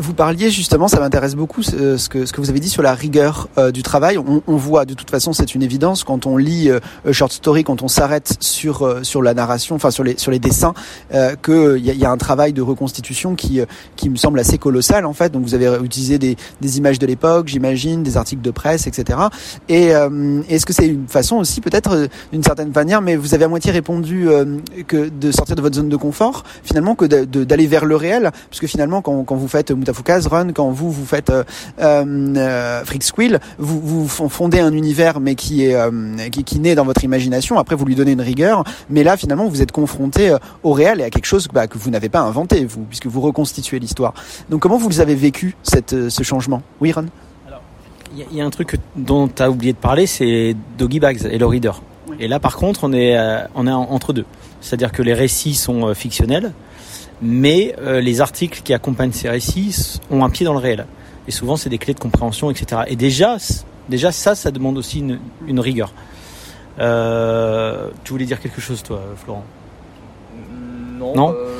vous 0.00 0.14
parliez 0.14 0.50
justement, 0.50 0.88
ça 0.88 0.98
m'intéresse 1.00 1.34
beaucoup 1.34 1.62
ce, 1.62 2.08
que, 2.08 2.26
ce 2.26 2.32
que 2.32 2.40
vous 2.40 2.50
avez 2.50 2.60
dit 2.60 2.68
sur 2.68 2.82
la 2.82 2.94
rigueur 2.94 3.48
euh, 3.58 3.70
du 3.70 3.82
travail. 3.82 4.18
On, 4.18 4.42
on, 4.46 4.56
voit 4.56 4.84
de 4.84 4.94
toute 4.94 5.10
façon, 5.10 5.32
c'est 5.32 5.54
une 5.54 5.62
évidence 5.62 6.04
quand 6.04 6.26
on 6.26 6.36
lit 6.36 6.70
euh, 6.70 7.12
short 7.12 7.32
story, 7.32 7.64
quand 7.64 7.82
on 7.82 7.88
s'arrête 7.88 8.36
sur 8.40 8.82
euh, 8.82 9.02
sur 9.02 9.22
la 9.22 9.34
narration, 9.34 9.76
enfin 9.76 9.90
sur 9.90 10.04
les 10.04 10.18
sur 10.18 10.30
les 10.30 10.38
dessins, 10.38 10.74
euh, 11.14 11.34
qu'il 11.36 11.84
y 11.84 11.90
a, 11.90 11.94
y 11.94 12.04
a, 12.04 12.10
un 12.10 12.16
travail 12.16 12.52
de 12.52 12.62
reconstitution 12.62 13.34
qui 13.34 13.60
qui 13.96 14.10
me 14.10 14.16
semble 14.16 14.38
assez 14.38 14.58
colossal 14.58 15.04
en 15.04 15.12
fait. 15.12 15.30
Donc 15.30 15.42
vous 15.42 15.54
avez 15.54 15.84
utilisé 15.84 16.18
des, 16.18 16.36
des 16.60 16.78
images 16.78 16.98
de 16.98 17.06
l'époque, 17.06 17.48
j'imagine, 17.48 18.02
des 18.02 18.16
articles 18.16 18.42
de 18.42 18.50
presse, 18.50 18.86
etc. 18.86 19.18
Et 19.68 19.90
est-ce 20.48 20.66
que 20.66 20.72
c'est 20.72 20.86
une 20.86 21.08
façon 21.08 21.36
aussi 21.36 21.60
peut-être 21.60 22.08
d'une 22.32 22.42
certaine 22.42 22.72
manière, 22.74 23.02
mais 23.02 23.16
vous 23.16 23.34
avez 23.34 23.44
à 23.44 23.48
moitié 23.48 23.70
répondu 23.70 24.28
que 24.86 25.08
de 25.08 25.32
sortir 25.32 25.56
de 25.56 25.62
votre 25.62 25.76
zone 25.76 25.88
de 25.88 25.96
confort, 25.96 26.44
finalement 26.62 26.94
que 26.94 27.04
d'aller 27.04 27.66
vers 27.66 27.84
le 27.84 27.96
réel, 27.96 28.30
parce 28.48 28.60
que 28.60 28.66
finalement 28.66 29.02
quand, 29.02 29.24
quand 29.24 29.36
vous 29.36 29.48
faites 29.48 29.72
Mutafukaz 29.90 30.26
Run, 30.28 30.52
quand 30.52 30.70
vous 30.70 30.90
vous 30.90 31.04
faites 31.04 31.30
euh, 31.30 31.42
euh, 31.80 32.84
Freak 32.84 33.02
Squill, 33.02 33.40
vous, 33.58 34.06
vous 34.06 34.28
fondez 34.28 34.60
un 34.60 34.72
univers 34.72 35.20
mais 35.20 35.34
qui 35.34 35.64
est 35.64 35.74
euh, 35.74 35.90
qui, 36.30 36.44
qui 36.44 36.60
naît 36.60 36.74
dans 36.74 36.84
votre 36.84 37.02
imagination. 37.02 37.58
Après, 37.58 37.74
vous 37.74 37.84
lui 37.84 37.94
donnez 37.96 38.12
une 38.12 38.20
rigueur, 38.20 38.64
mais 38.88 39.02
là 39.02 39.16
finalement 39.16 39.48
vous 39.48 39.62
êtes 39.62 39.72
confronté 39.72 40.30
euh, 40.30 40.38
au 40.62 40.72
réel 40.72 41.00
et 41.00 41.04
à 41.04 41.10
quelque 41.10 41.26
chose 41.26 41.48
bah, 41.52 41.66
que 41.66 41.76
vous 41.78 41.90
n'avez 41.90 42.08
pas 42.08 42.20
inventé, 42.20 42.64
vous, 42.64 42.82
puisque 42.84 43.06
vous 43.06 43.20
reconstituez 43.20 43.78
l'histoire. 43.78 44.14
Donc 44.48 44.60
comment 44.62 44.78
vous 44.78 45.00
avez 45.00 45.14
vécu 45.14 45.56
cette, 45.62 45.92
euh, 45.92 46.10
ce 46.10 46.22
changement? 46.22 46.62
Oui, 46.80 46.92
Ron? 46.92 47.06
Il 48.16 48.36
y, 48.36 48.40
a 48.40 48.44
un 48.44 48.50
truc 48.50 48.76
dont 48.96 49.28
tu 49.28 49.40
as 49.40 49.48
oublié 49.48 49.72
de 49.72 49.78
parler, 49.78 50.08
c'est 50.08 50.56
Doggy 50.76 50.98
Bags 50.98 51.28
et 51.30 51.38
le 51.38 51.46
reader. 51.46 51.80
Et 52.18 52.26
là, 52.26 52.40
par 52.40 52.56
contre, 52.56 52.82
on 52.82 52.92
est, 52.92 53.16
on 53.54 53.68
est 53.68 53.72
entre 53.72 54.12
deux. 54.12 54.24
C'est-à-dire 54.60 54.90
que 54.90 55.00
les 55.00 55.14
récits 55.14 55.54
sont 55.54 55.94
fictionnels, 55.94 56.52
mais 57.22 57.74
euh, 57.80 58.00
les 58.00 58.20
articles 58.20 58.62
qui 58.62 58.72
accompagnent 58.72 59.12
ces 59.12 59.28
récits 59.28 60.00
ont 60.10 60.24
un 60.24 60.30
pied 60.30 60.44
dans 60.46 60.52
le 60.52 60.58
réel. 60.58 60.86
Et 61.28 61.30
souvent, 61.30 61.56
c'est 61.56 61.68
des 61.68 61.78
clés 61.78 61.94
de 61.94 62.00
compréhension, 62.00 62.50
etc. 62.50 62.82
Et 62.88 62.96
déjà, 62.96 63.36
déjà 63.88 64.10
ça, 64.12 64.34
ça 64.34 64.50
demande 64.50 64.78
aussi 64.78 65.00
une, 65.00 65.18
une 65.46 65.60
rigueur. 65.60 65.92
Euh, 66.78 67.88
tu 68.04 68.12
voulais 68.12 68.24
dire 68.24 68.40
quelque 68.40 68.60
chose, 68.60 68.82
toi, 68.82 69.02
Florent? 69.16 69.44
Non. 70.98 71.14
non? 71.14 71.34
euh, 71.34 71.56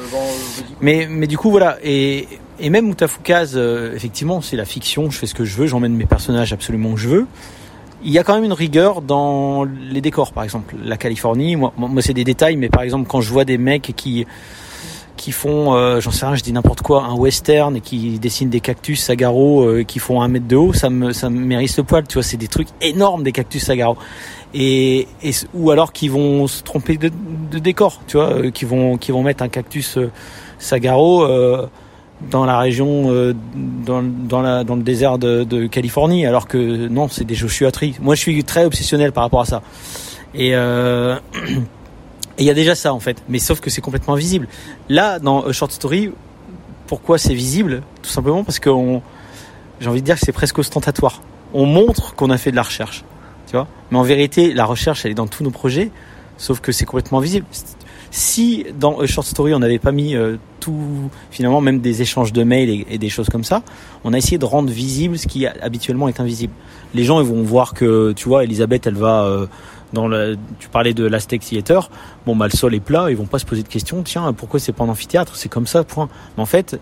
mais, 0.81 1.07
mais 1.09 1.27
du 1.27 1.37
coup, 1.39 1.51
voilà. 1.51 1.79
Et, 1.83 2.27
et 2.59 2.71
même 2.71 2.87
Moutafoukaz, 2.87 3.53
euh, 3.55 3.95
effectivement, 3.95 4.41
c'est 4.41 4.57
la 4.57 4.65
fiction. 4.65 5.11
Je 5.11 5.19
fais 5.19 5.27
ce 5.27 5.35
que 5.35 5.45
je 5.45 5.57
veux, 5.57 5.67
j'emmène 5.67 5.95
mes 5.95 6.07
personnages 6.07 6.53
absolument 6.53 6.91
où 6.91 6.97
je 6.97 7.09
veux. 7.09 7.27
Il 8.03 8.11
y 8.11 8.19
a 8.19 8.25
quand 8.25 8.35
même 8.35 8.45
une 8.45 8.55
rigueur 8.55 9.03
dans 9.03 9.65
les 9.65 10.01
décors, 10.01 10.33
par 10.33 10.43
exemple. 10.43 10.75
La 10.83 10.97
Californie, 10.97 11.57
moi, 11.57 11.73
moi 11.77 12.01
c'est 12.01 12.15
des 12.15 12.25
détails, 12.25 12.57
mais 12.57 12.71
par 12.71 12.83
exemple, 12.83 13.07
quand 13.07 13.21
je 13.21 13.31
vois 13.31 13.45
des 13.45 13.59
mecs 13.59 13.93
qui 13.95 14.27
font, 15.33 15.75
euh, 15.75 16.01
j'en 16.01 16.11
sais 16.11 16.27
rien, 16.27 16.35
je 16.35 16.43
dis 16.43 16.53
n'importe 16.53 16.83
quoi, 16.83 17.05
un 17.05 17.15
western 17.15 17.77
et 17.77 17.81
qui 17.81 18.19
dessinent 18.19 18.51
des 18.51 18.61
cactus 18.61 19.01
sagaro 19.01 19.65
euh, 19.65 19.85
qui 19.85 19.99
font 19.99 20.23
un 20.23 20.29
mètre 20.29 20.47
de 20.47 20.57
haut, 20.57 20.73
ça 20.73 20.91
me 20.91 21.13
ça 21.13 21.31
mérite 21.31 21.77
le 21.77 21.85
poil, 21.85 22.07
tu 22.07 22.15
vois, 22.15 22.23
c'est 22.23 22.37
des 22.37 22.49
trucs 22.49 22.69
énormes 22.81 23.23
des 23.23 23.33
cactus 23.33 23.65
sagaro. 23.65 23.97
Et, 24.53 25.07
et 25.23 25.31
ou 25.55 25.71
alors 25.71 25.93
qui 25.93 26.09
vont 26.09 26.47
se 26.47 26.63
tromper 26.63 26.97
de, 26.97 27.11
décor, 27.59 28.01
tu 28.07 28.17
vois, 28.17 28.33
euh, 28.33 28.51
qui 28.51 28.65
vont 28.65 28.97
qui 28.97 29.13
vont 29.13 29.23
mettre 29.23 29.43
un 29.43 29.49
cactus 29.49 29.99
sagaro 30.59 31.27
dans 32.31 32.45
la 32.45 32.59
région, 32.59 33.35
dans, 33.87 34.03
dans, 34.03 34.43
la, 34.43 34.63
dans 34.63 34.77
le 34.77 34.83
désert 34.83 35.17
de, 35.17 35.67
Californie, 35.69 36.27
alors 36.27 36.49
que 36.49 36.89
non, 36.89 37.09
c'est 37.09 37.25
des 37.25 37.35
Joshua. 37.35 37.71
Moi, 38.03 38.15
je 38.15 38.21
suis 38.21 38.45
très 38.45 38.67
obsessionnel 38.67 39.13
par 39.13 39.25
rapport 39.25 39.41
à 39.41 39.47
ça. 39.47 39.63
Et 40.35 40.53
Et 42.41 42.45
il 42.45 42.47
y 42.47 42.51
a 42.51 42.55
déjà 42.55 42.75
ça 42.75 42.95
en 42.95 43.01
fait, 43.01 43.23
mais 43.29 43.39
sauf 43.39 43.61
que 43.61 43.69
c'est 43.69 43.83
complètement 43.83 44.15
invisible. 44.15 44.49
Là, 44.89 45.19
dans 45.19 45.43
A 45.43 45.53
Short 45.53 45.71
Story, 45.71 46.11
pourquoi 46.87 47.19
c'est 47.19 47.35
visible? 47.35 47.83
Tout 48.03 48.09
simplement 48.09 48.45
parce 48.45 48.59
que 48.59 48.71
j'ai 49.79 49.89
envie 49.89 50.01
de 50.01 50.07
dire 50.07 50.15
que 50.15 50.23
c'est 50.25 50.33
presque 50.33 50.59
ostentatoire. 50.59 51.21
On 51.53 51.67
montre 51.67 52.15
qu'on 52.15 52.31
a 52.31 52.39
fait 52.39 52.51
de 52.51 52.57
la 52.57 52.63
recherche, 52.63 53.05
tu 53.47 53.53
vois? 53.53 53.69
Mais 53.91 53.99
en 53.99 54.03
vérité, 54.03 54.55
la 54.55 54.65
recherche, 54.65 55.05
elle 55.05 55.13
est 55.13 55.15
dans 55.15 55.27
tous 55.27 55.45
nos 55.45 55.51
projets, 55.51 55.91
sauf 56.39 56.61
que 56.61 56.73
c'est 56.73 56.87
complètement 56.87 57.21
visible. 57.21 57.45
Si 58.11 58.65
dans 58.79 59.01
A 59.01 59.07
Short 59.07 59.27
Story, 59.27 59.53
on 59.53 59.59
n'avait 59.59 59.79
pas 59.79 59.93
mis 59.93 60.17
euh, 60.17 60.37
tout, 60.61 61.11
finalement, 61.31 61.61
même 61.61 61.81
des 61.81 62.01
échanges 62.01 62.33
de 62.33 62.43
mails 62.43 62.87
et, 62.89 62.97
des 62.97 63.09
choses 63.11 63.29
comme 63.29 63.45
ça, 63.45 63.63
on 64.03 64.15
a 64.15 64.19
essayé 64.19 64.39
de 64.39 64.47
rendre 64.47 64.71
visible 64.71 65.19
ce 65.19 65.27
qui 65.27 65.47
habituellement 65.47 66.09
est 66.09 66.21
invisible. 66.21 66.55
Les 66.95 67.05
gens, 67.05 67.21
ils 67.21 67.27
vont 67.27 67.43
voir 67.43 67.75
que, 67.75 68.13
tu 68.13 68.29
vois, 68.29 68.45
Elisabeth, 68.45 68.87
elle 68.87 68.97
va 68.97 69.25
euh, 69.25 69.47
dans 69.93 70.09
le, 70.09 70.37
tu 70.59 70.69
parlais 70.69 70.95
de 70.95 71.05
l'Aztec 71.05 71.43
Theater, 71.43 71.91
bon 72.27 72.37
bah 72.37 72.47
le 72.47 72.57
sol 72.57 72.75
est 72.75 72.81
plat, 72.81 73.11
ils 73.11 73.17
vont 73.17 73.27
pas 73.27 73.39
se 73.39 73.47
poser 73.47 73.63
de 73.63 73.69
questions, 73.69 74.03
tiens 74.03 74.33
pourquoi 74.33 74.61
c'est 74.61 74.73
pas 74.73 74.85
en 74.85 74.89
amphithéâtre, 74.89 75.37
c'est 75.37 75.49
comme 75.49 75.67
ça, 75.67 75.85
point. 75.85 76.09
Mais 76.37 76.43
en 76.43 76.47
fait, 76.47 76.79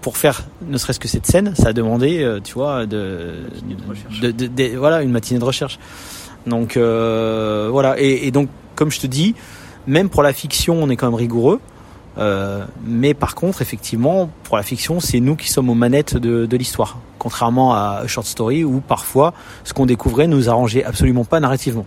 pour 0.00 0.16
faire 0.16 0.44
ne 0.66 0.76
serait-ce 0.78 1.00
que 1.00 1.08
cette 1.08 1.26
scène, 1.26 1.54
ça 1.54 1.68
a 1.68 1.72
demandé, 1.72 2.22
euh, 2.22 2.40
tu 2.42 2.54
vois, 2.54 2.86
de, 2.86 3.44
de, 4.20 4.30
de, 4.30 4.46
de, 4.46 4.76
voilà 4.76 5.02
une 5.02 5.10
matinée 5.10 5.38
de 5.38 5.44
recherche. 5.44 5.78
Donc 6.46 6.76
euh, 6.76 7.68
voilà, 7.70 8.00
et, 8.00 8.26
et, 8.26 8.30
donc 8.30 8.48
comme 8.74 8.90
je 8.90 9.00
te 9.00 9.06
dis, 9.06 9.34
même 9.86 10.08
pour 10.08 10.22
la 10.22 10.32
fiction, 10.32 10.82
on 10.82 10.90
est 10.90 10.96
quand 10.96 11.06
même 11.06 11.14
rigoureux. 11.14 11.60
Euh, 12.18 12.64
mais 12.84 13.14
par 13.14 13.36
contre, 13.36 13.62
effectivement, 13.62 14.28
pour 14.42 14.56
la 14.56 14.64
fiction, 14.64 14.98
c'est 14.98 15.20
nous 15.20 15.36
qui 15.36 15.48
sommes 15.48 15.70
aux 15.70 15.74
manettes 15.74 16.16
de, 16.16 16.46
de 16.46 16.56
l'histoire, 16.56 16.98
contrairement 17.18 17.74
à 17.74 18.02
Short 18.06 18.26
Story 18.26 18.64
où 18.64 18.80
parfois 18.80 19.34
ce 19.62 19.72
qu'on 19.72 19.86
découvrait 19.86 20.26
nous 20.26 20.48
arrangeait 20.48 20.82
absolument 20.82 21.24
pas 21.24 21.38
narrativement. 21.38 21.86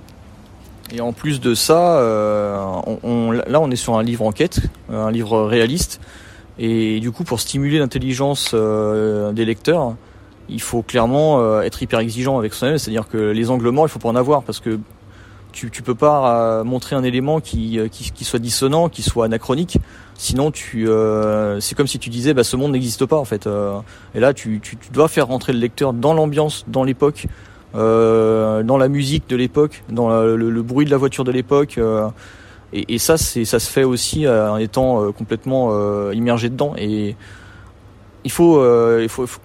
Et 0.93 1.01
en 1.01 1.13
plus 1.13 1.39
de 1.39 1.53
ça, 1.55 1.97
euh, 1.99 2.57
on, 2.85 2.99
on, 3.03 3.31
là 3.31 3.61
on 3.61 3.71
est 3.71 3.77
sur 3.77 3.97
un 3.97 4.03
livre 4.03 4.25
enquête, 4.25 4.61
un 4.91 5.11
livre 5.11 5.43
réaliste. 5.43 6.01
Et 6.59 6.99
du 6.99 7.11
coup, 7.11 7.23
pour 7.23 7.39
stimuler 7.39 7.79
l'intelligence 7.79 8.51
euh, 8.53 9.31
des 9.31 9.45
lecteurs, 9.45 9.95
il 10.49 10.61
faut 10.61 10.81
clairement 10.81 11.39
euh, 11.39 11.61
être 11.61 11.81
hyper 11.81 11.99
exigeant 11.99 12.37
avec 12.37 12.53
soi-même. 12.53 12.77
C'est-à-dire 12.77 13.07
que 13.07 13.17
les 13.17 13.49
angles 13.49 13.69
morts, 13.69 13.85
il 13.85 13.89
faut 13.89 13.99
pas 13.99 14.09
en 14.09 14.15
avoir 14.15 14.43
parce 14.43 14.59
que 14.59 14.79
tu, 15.51 15.69
tu 15.69 15.81
peux 15.81 15.95
pas 15.95 16.35
euh, 16.35 16.63
montrer 16.63 16.95
un 16.95 17.03
élément 17.03 17.39
qui, 17.39 17.79
euh, 17.79 17.87
qui, 17.87 18.11
qui, 18.11 18.23
soit 18.23 18.39
dissonant, 18.39 18.89
qui 18.89 19.01
soit 19.01 19.25
anachronique. 19.25 19.77
Sinon, 20.15 20.51
tu, 20.51 20.87
euh, 20.87 21.59
c'est 21.59 21.75
comme 21.75 21.87
si 21.87 21.99
tu 21.99 22.09
disais, 22.09 22.33
bah, 22.33 22.43
ce 22.43 22.55
monde 22.55 22.71
n'existe 22.73 23.05
pas 23.05 23.17
en 23.17 23.25
fait. 23.25 23.47
et 24.15 24.19
là, 24.19 24.33
tu, 24.33 24.59
tu, 24.61 24.77
tu, 24.77 24.91
dois 24.91 25.07
faire 25.07 25.27
rentrer 25.27 25.53
le 25.53 25.59
lecteur 25.59 25.93
dans 25.93 26.13
l'ambiance, 26.13 26.65
dans 26.67 26.83
l'époque, 26.83 27.25
euh, 27.25 27.29
dans 27.73 28.77
la 28.77 28.87
musique 28.87 29.29
de 29.29 29.35
l'époque, 29.35 29.83
dans 29.89 30.09
le, 30.23 30.61
bruit 30.61 30.85
de 30.85 30.91
la 30.91 30.97
voiture 30.97 31.23
de 31.23 31.31
l'époque. 31.31 31.77
Euh, 31.77 32.07
et, 32.73 32.95
et, 32.95 32.97
ça, 32.97 33.17
c'est 33.17 33.45
ça 33.45 33.59
se 33.59 33.69
fait 33.69 33.83
aussi 33.83 34.27
en 34.27 34.57
étant 34.57 35.11
complètement 35.11 36.11
immergé 36.11 36.49
dedans. 36.49 36.73
Et 36.77 37.15
il 38.23 38.31
faut, 38.31 38.63
il 38.99 39.09
faut, 39.09 39.27
faut 39.27 39.41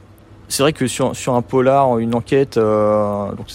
c'est 0.49 0.63
vrai 0.63 0.73
que 0.73 0.87
sur, 0.87 1.15
sur 1.17 1.35
un 1.35 1.43
polar, 1.43 1.99
une 1.99 2.15
enquête, 2.15 2.57
euh, 2.57 3.33
donc 3.33 3.47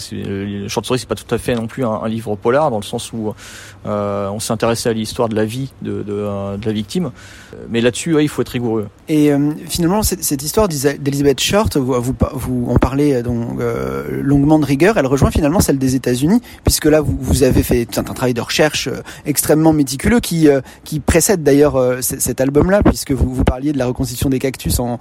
Short 0.70 0.86
Story, 0.86 1.00
c'est 1.00 1.08
pas 1.08 1.16
tout 1.16 1.34
à 1.34 1.38
fait 1.38 1.56
non 1.56 1.68
plus 1.68 1.86
un, 1.86 1.92
un 1.92 2.08
livre 2.08 2.36
polar 2.36 2.72
dans 2.72 2.78
le 2.78 2.84
sens 2.84 3.14
où 3.14 3.34
euh, 3.86 4.30
on 4.30 4.40
s'est 4.40 4.54
intéressé 4.54 4.90
à 4.90 4.94
l'histoire 4.94 5.30
de 5.30 5.36
la 5.36 5.46
vie 5.46 5.72
de, 5.82 6.04
de, 6.04 6.58
de 6.58 6.66
la 6.66 6.72
victime, 6.72 7.12
mais 7.70 7.82
là-dessus, 7.82 8.14
ouais, 8.14 8.24
il 8.24 8.28
faut 8.28 8.42
être 8.42 8.50
rigoureux. 8.50 8.88
Et 9.08 9.32
euh, 9.32 9.52
finalement, 9.68 10.04
cette, 10.04 10.24
cette 10.24 10.44
histoire 10.44 10.68
d'Elizabeth 10.68 11.40
Short, 11.40 11.78
vous, 11.78 11.94
vous, 12.02 12.16
vous 12.34 12.68
en 12.70 12.78
parlez 12.78 13.14
euh, 13.14 13.24
donc 13.24 13.60
euh, 13.60 14.22
longuement 14.22 14.60
de 14.60 14.66
rigueur, 14.66 14.98
elle 14.98 15.06
rejoint 15.06 15.32
finalement 15.32 15.60
celle 15.60 15.78
des 15.78 15.96
États-Unis, 15.96 16.42
puisque 16.64 16.86
là, 16.86 17.02
vous, 17.02 17.18
vous 17.20 17.44
avez 17.44 17.64
fait 17.64 17.98
un, 17.98 18.04
travail 18.04 18.34
de 18.34 18.42
recherche 18.42 18.90
extrêmement 19.26 19.74
méticuleux 19.74 20.20
qui 20.20 20.48
qui 20.84 21.00
précède 21.00 21.44
d'ailleurs 21.44 21.78
cet 22.02 22.42
album-là, 22.42 22.84
puisque 22.84 23.12
vous, 23.12 23.34
vous 23.34 23.44
parliez 23.44 23.74
de 23.74 23.78
la 23.78 23.86
reconstitution 23.86 24.30
des 24.30 24.40
cactus 24.40 24.80
en 24.80 25.00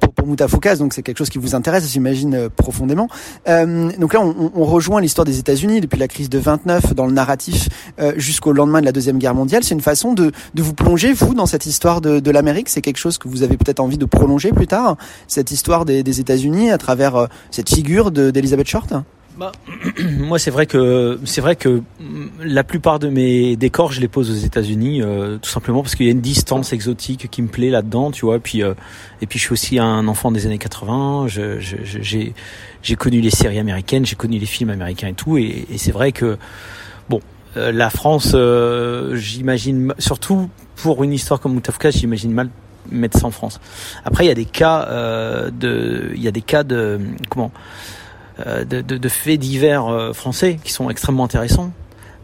pour, 0.00 0.12
pour 0.12 0.26
Moutafoukaz, 0.26 0.78
donc 0.78 0.92
c'est 0.92 1.02
quelque 1.02 1.18
chose 1.18 1.21
qui 1.30 1.38
vous 1.38 1.54
intéresse, 1.54 1.90
j'imagine, 1.90 2.34
euh, 2.34 2.48
profondément. 2.48 3.08
Euh, 3.48 3.90
donc 3.98 4.14
là, 4.14 4.20
on, 4.20 4.64
rejoint 4.64 5.00
l'histoire 5.00 5.24
des 5.24 5.38
États-Unis 5.38 5.80
depuis 5.80 5.98
la 5.98 6.08
crise 6.08 6.30
de 6.30 6.38
29 6.38 6.94
dans 6.94 7.06
le 7.06 7.12
narratif 7.12 7.68
euh, 8.00 8.12
jusqu'au 8.16 8.52
lendemain 8.52 8.80
de 8.80 8.86
la 8.86 8.92
Deuxième 8.92 9.18
Guerre 9.18 9.34
mondiale. 9.34 9.64
C'est 9.64 9.74
une 9.74 9.80
façon 9.80 10.14
de, 10.14 10.32
vous 10.56 10.74
plonger, 10.74 11.12
vous, 11.12 11.34
dans 11.34 11.46
cette 11.46 11.66
histoire 11.66 12.00
de, 12.00 12.30
l'Amérique. 12.30 12.68
C'est 12.68 12.80
quelque 12.80 12.98
chose 12.98 13.18
que 13.18 13.28
vous 13.28 13.42
avez 13.42 13.56
peut-être 13.56 13.80
envie 13.80 13.98
de 13.98 14.06
prolonger 14.06 14.52
plus 14.52 14.66
tard, 14.66 14.96
cette 15.28 15.50
histoire 15.50 15.84
des, 15.84 16.20
États-Unis 16.20 16.70
à 16.70 16.78
travers 16.78 17.28
cette 17.50 17.68
figure 17.68 18.10
d'Elizabeth 18.10 18.68
Short? 18.68 18.92
Bah, 19.36 19.52
moi, 20.18 20.38
c'est 20.38 20.50
vrai 20.50 20.66
que 20.66 21.18
c'est 21.24 21.40
vrai 21.40 21.56
que 21.56 21.82
la 22.40 22.64
plupart 22.64 22.98
de 22.98 23.08
mes 23.08 23.56
décors, 23.56 23.92
je 23.92 24.00
les 24.00 24.08
pose 24.08 24.30
aux 24.30 24.44
États-Unis, 24.46 25.00
euh, 25.02 25.38
tout 25.38 25.48
simplement 25.48 25.82
parce 25.82 25.94
qu'il 25.94 26.06
y 26.06 26.08
a 26.10 26.12
une 26.12 26.20
distance 26.20 26.72
exotique 26.72 27.30
qui 27.30 27.40
me 27.40 27.48
plaît 27.48 27.70
là-dedans, 27.70 28.10
tu 28.10 28.26
vois. 28.26 28.38
Puis, 28.38 28.62
euh, 28.62 28.74
et 29.22 29.26
puis, 29.26 29.38
je 29.38 29.44
suis 29.44 29.52
aussi 29.52 29.78
un 29.78 30.06
enfant 30.06 30.32
des 30.32 30.46
années 30.46 30.58
80. 30.58 31.28
j'ai 31.28 32.34
j'ai 32.82 32.96
connu 32.96 33.20
les 33.20 33.30
séries 33.30 33.58
américaines, 33.58 34.04
j'ai 34.04 34.16
connu 34.16 34.38
les 34.38 34.46
films 34.46 34.70
américains 34.70 35.08
et 35.08 35.14
tout. 35.14 35.38
Et, 35.38 35.66
et 35.70 35.78
c'est 35.78 35.92
vrai 35.92 36.12
que 36.12 36.36
bon, 37.08 37.20
euh, 37.56 37.72
la 37.72 37.90
France, 37.90 38.36
j'imagine 39.14 39.94
surtout 39.98 40.50
pour 40.76 41.04
une 41.04 41.12
histoire 41.12 41.40
comme 41.40 41.54
Moutafka, 41.54 41.90
j'imagine 41.90 42.32
mal 42.32 42.50
mettre 42.90 43.18
ça 43.18 43.26
en 43.28 43.30
France. 43.30 43.60
Après, 44.04 44.24
il 44.24 44.28
y 44.28 44.32
a 44.32 44.34
des 44.34 44.44
cas 44.44 44.86
de, 45.50 46.10
il 46.14 46.22
y 46.22 46.28
a 46.28 46.32
des 46.32 46.42
cas 46.42 46.64
de 46.64 47.00
comment 47.30 47.52
euh, 47.54 48.01
de, 48.46 48.80
de, 48.80 49.08
faits 49.08 49.38
divers 49.38 49.86
euh, 49.86 50.12
français 50.12 50.58
qui 50.62 50.72
sont 50.72 50.90
extrêmement 50.90 51.24
intéressants, 51.24 51.72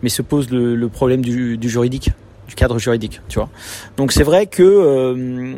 mais 0.02 0.08
se 0.08 0.22
pose 0.22 0.50
le, 0.50 0.88
problème 0.88 1.22
du, 1.22 1.58
juridique, 1.68 2.10
du 2.46 2.54
cadre 2.54 2.78
juridique, 2.78 3.20
tu 3.28 3.38
vois. 3.38 3.48
Donc 3.96 4.12
c'est 4.12 4.22
vrai 4.22 4.46
que 4.46 4.62
euh, 4.62 5.54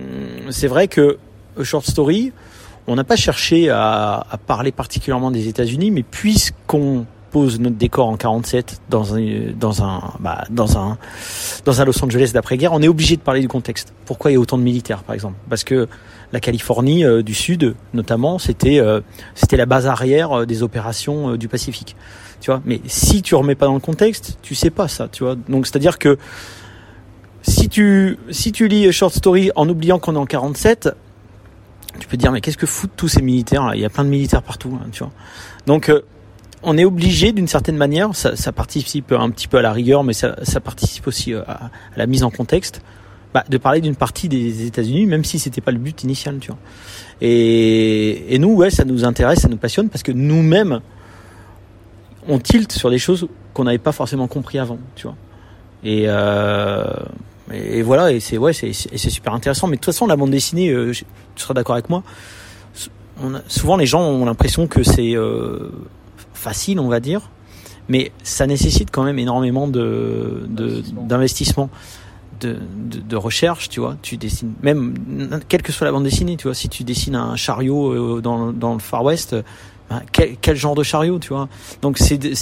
c'est 0.50 0.68
vrai 0.68 0.88
que 0.88 1.18
short 1.62 1.86
story, 1.86 2.32
on 2.86 2.96
n'a 2.96 3.04
pas 3.04 3.16
cherché 3.16 3.70
à, 3.70 4.24
à, 4.30 4.38
parler 4.38 4.72
particulièrement 4.72 5.30
des 5.30 5.48
États-Unis, 5.48 5.90
mais 5.90 6.02
puisqu'on 6.02 7.06
pose 7.30 7.60
notre 7.60 7.76
décor 7.76 8.08
en 8.08 8.16
47 8.16 8.80
dans 8.90 9.14
un 9.14 9.52
dans 9.58 9.82
un 9.82 10.14
bah, 10.20 10.44
dans 10.50 10.76
un 10.78 10.98
dans 11.64 11.80
un 11.80 11.84
Los 11.84 12.04
Angeles 12.04 12.30
d'après-guerre, 12.34 12.72
on 12.72 12.82
est 12.82 12.88
obligé 12.88 13.16
de 13.16 13.22
parler 13.22 13.40
du 13.40 13.48
contexte. 13.48 13.92
Pourquoi 14.04 14.30
il 14.30 14.34
y 14.34 14.36
a 14.36 14.40
autant 14.40 14.58
de 14.58 14.62
militaires, 14.62 15.02
par 15.02 15.14
exemple? 15.14 15.36
Parce 15.48 15.64
que 15.64 15.88
la 16.32 16.40
Californie 16.40 17.04
euh, 17.04 17.22
du 17.22 17.34
Sud, 17.34 17.74
notamment, 17.92 18.38
c'était 18.38 18.78
euh, 18.78 19.00
c'était 19.34 19.56
la 19.56 19.66
base 19.66 19.86
arrière 19.86 20.40
euh, 20.40 20.46
des 20.46 20.62
opérations 20.62 21.36
du 21.36 21.48
Pacifique. 21.48 21.96
Tu 22.40 22.50
vois, 22.50 22.62
mais 22.64 22.80
si 22.86 23.22
tu 23.22 23.34
remets 23.34 23.54
pas 23.54 23.66
dans 23.66 23.74
le 23.74 23.80
contexte, 23.80 24.38
tu 24.42 24.54
sais 24.54 24.70
pas 24.70 24.88
ça, 24.88 25.08
tu 25.10 25.24
vois. 25.24 25.36
Donc 25.48 25.66
c'est-à-dire 25.66 25.98
que 25.98 26.18
si 27.42 27.68
tu 27.68 28.18
si 28.30 28.52
tu 28.52 28.68
lis 28.68 28.92
Short 28.92 29.12
Story 29.12 29.50
en 29.56 29.68
oubliant 29.68 29.98
qu'on 29.98 30.14
est 30.14 30.18
en 30.18 30.26
47, 30.26 30.90
tu 31.98 32.06
peux 32.06 32.16
te 32.16 32.22
dire 32.22 32.32
mais 32.32 32.40
qu'est-ce 32.40 32.56
que 32.56 32.66
foutent 32.66 32.96
tous 32.96 33.08
ces 33.08 33.22
militaires 33.22 33.66
là? 33.66 33.74
Il 33.74 33.80
y 33.80 33.84
a 33.84 33.90
plein 33.90 34.04
de 34.04 34.10
militaires 34.10 34.42
partout, 34.42 34.78
hein, 34.80 34.86
tu 34.92 35.00
vois. 35.00 35.12
Donc 35.66 35.92
on 36.62 36.78
est 36.78 36.84
obligé 36.84 37.32
d'une 37.32 37.48
certaine 37.48 37.76
manière, 37.76 38.14
ça, 38.14 38.52
participe 38.52 39.12
un 39.12 39.30
petit 39.30 39.48
peu 39.48 39.58
à 39.58 39.62
la 39.62 39.72
rigueur, 39.72 40.04
mais 40.04 40.12
ça, 40.12 40.34
participe 40.62 41.06
aussi 41.06 41.34
à, 41.34 41.40
à, 41.40 41.70
la 41.96 42.06
mise 42.06 42.22
en 42.22 42.30
contexte 42.30 42.82
bah, 43.32 43.44
de 43.48 43.58
parler 43.58 43.80
d'une 43.80 43.96
partie 43.96 44.28
des 44.28 44.66
États-Unis, 44.66 45.06
même 45.06 45.24
si 45.24 45.38
c'était 45.38 45.60
pas 45.60 45.70
le 45.70 45.78
but 45.78 46.02
initial, 46.02 46.38
tu 46.40 46.48
vois. 46.48 46.58
Et, 47.20 48.34
et 48.34 48.38
nous, 48.38 48.54
ouais, 48.54 48.70
ça 48.70 48.84
nous 48.84 49.04
intéresse, 49.04 49.40
ça 49.40 49.48
nous 49.48 49.56
passionne 49.56 49.88
parce 49.88 50.02
que 50.02 50.12
nous-mêmes, 50.12 50.80
on 52.28 52.38
tilte 52.38 52.72
sur 52.72 52.90
des 52.90 52.98
choses 52.98 53.28
qu'on 53.54 53.64
n'avait 53.64 53.78
pas 53.78 53.92
forcément 53.92 54.26
compris 54.26 54.58
avant, 54.58 54.78
tu 54.96 55.06
vois. 55.06 55.16
Et, 55.82 56.04
euh, 56.06 56.84
et, 57.52 57.82
voilà, 57.82 58.12
et 58.12 58.20
c'est 58.20 58.38
ouais, 58.38 58.52
c'est 58.52 58.72
super 58.72 59.34
intéressant. 59.34 59.66
Mais 59.66 59.76
de 59.76 59.80
toute 59.80 59.92
façon, 59.92 60.06
la 60.06 60.16
bande 60.16 60.30
dessinée, 60.30 60.70
euh, 60.70 60.92
tu 60.92 61.04
seras 61.36 61.54
d'accord 61.54 61.74
avec 61.74 61.88
moi. 61.88 62.02
On 63.22 63.34
a, 63.34 63.40
souvent, 63.48 63.76
les 63.76 63.86
gens 63.86 64.02
ont 64.02 64.24
l'impression 64.24 64.66
que 64.66 64.82
c'est 64.82 65.14
euh, 65.14 65.70
facile, 66.32 66.80
on 66.80 66.88
va 66.88 67.00
dire, 67.00 67.30
mais 67.88 68.12
ça 68.22 68.46
nécessite 68.46 68.90
quand 68.90 69.02
même 69.02 69.18
énormément 69.18 69.68
de 69.68 70.46
d'investissement. 70.48 71.64
De, 71.64 71.70
de, 72.46 73.16
recherche, 73.16 73.68
tu 73.68 73.80
vois. 73.80 73.96
Tu 74.02 74.16
dessines, 74.16 74.54
même 74.62 74.94
quelle 75.48 75.62
que 75.62 75.72
soit 75.72 75.84
la 75.86 75.92
bande 75.92 76.04
dessinée, 76.04 76.36
tu 76.36 76.44
vois. 76.44 76.54
Si 76.54 76.68
tu 76.68 76.84
dessines 76.84 77.16
un 77.16 77.36
chariot 77.36 77.92
euh, 77.92 78.20
dans, 78.20 78.52
dans 78.52 78.74
le 78.74 78.80
Far 78.80 79.04
West, 79.04 79.36
ben, 79.88 80.02
quel, 80.12 80.56
genre 80.56 80.74
de 80.74 80.82
chariot, 80.82 81.18
tu 81.18 81.28
vois. 81.28 81.48
Donc 81.82 81.98
c'est 81.98 82.34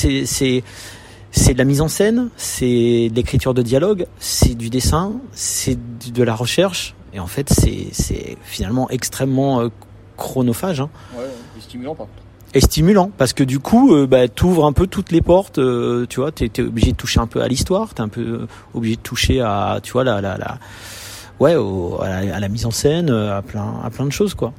c'est 1.30 1.52
de 1.52 1.58
la 1.58 1.64
mise 1.64 1.80
en 1.80 1.88
scène, 1.88 2.30
c'est 2.36 3.08
de 3.10 3.14
l'écriture 3.14 3.54
de 3.54 3.62
dialogue, 3.62 4.06
c'est 4.18 4.54
du 4.54 4.70
dessin, 4.70 5.12
c'est 5.32 5.78
de 6.12 6.22
la 6.22 6.34
recherche. 6.34 6.94
Et 7.12 7.20
en 7.20 7.26
fait, 7.26 7.50
c'est 7.50 7.88
c'est 7.92 8.36
finalement 8.42 8.88
extrêmement 8.90 9.60
euh, 9.60 9.68
chronophage. 10.16 10.80
Hein. 10.80 10.90
Ouais, 11.16 11.24
et 11.56 11.60
stimulant 11.60 11.94
par 11.94 12.06
contre 12.06 12.27
est 12.54 12.60
stimulant 12.60 13.10
parce 13.16 13.32
que 13.32 13.44
du 13.44 13.58
coup 13.58 13.94
euh, 13.94 14.06
bah, 14.06 14.28
t'ouvres 14.28 14.64
un 14.64 14.72
peu 14.72 14.86
toutes 14.86 15.12
les 15.12 15.20
portes 15.20 15.58
euh, 15.58 16.06
tu 16.08 16.20
vois 16.20 16.32
t'es 16.32 16.50
es 16.56 16.60
obligé 16.60 16.92
de 16.92 16.96
toucher 16.96 17.20
un 17.20 17.26
peu 17.26 17.42
à 17.42 17.48
l'histoire 17.48 17.94
t'es 17.94 18.00
un 18.00 18.08
peu 18.08 18.20
euh, 18.20 18.46
obligé 18.74 18.96
de 18.96 19.00
toucher 19.00 19.40
à 19.40 19.80
tu 19.82 19.92
vois 19.92 20.04
la 20.04 20.20
la, 20.20 20.38
la 20.38 20.58
ouais 21.40 21.56
au, 21.56 21.98
la, 22.02 22.34
à, 22.34 22.40
la, 22.40 22.48
mise 22.48 22.66
en 22.66 22.70
scène 22.70 23.10
à 23.10 23.42
plein 23.42 23.74
à 23.84 23.90
plein 23.90 24.06
de 24.06 24.12
choses 24.12 24.34
quoi 24.34 24.52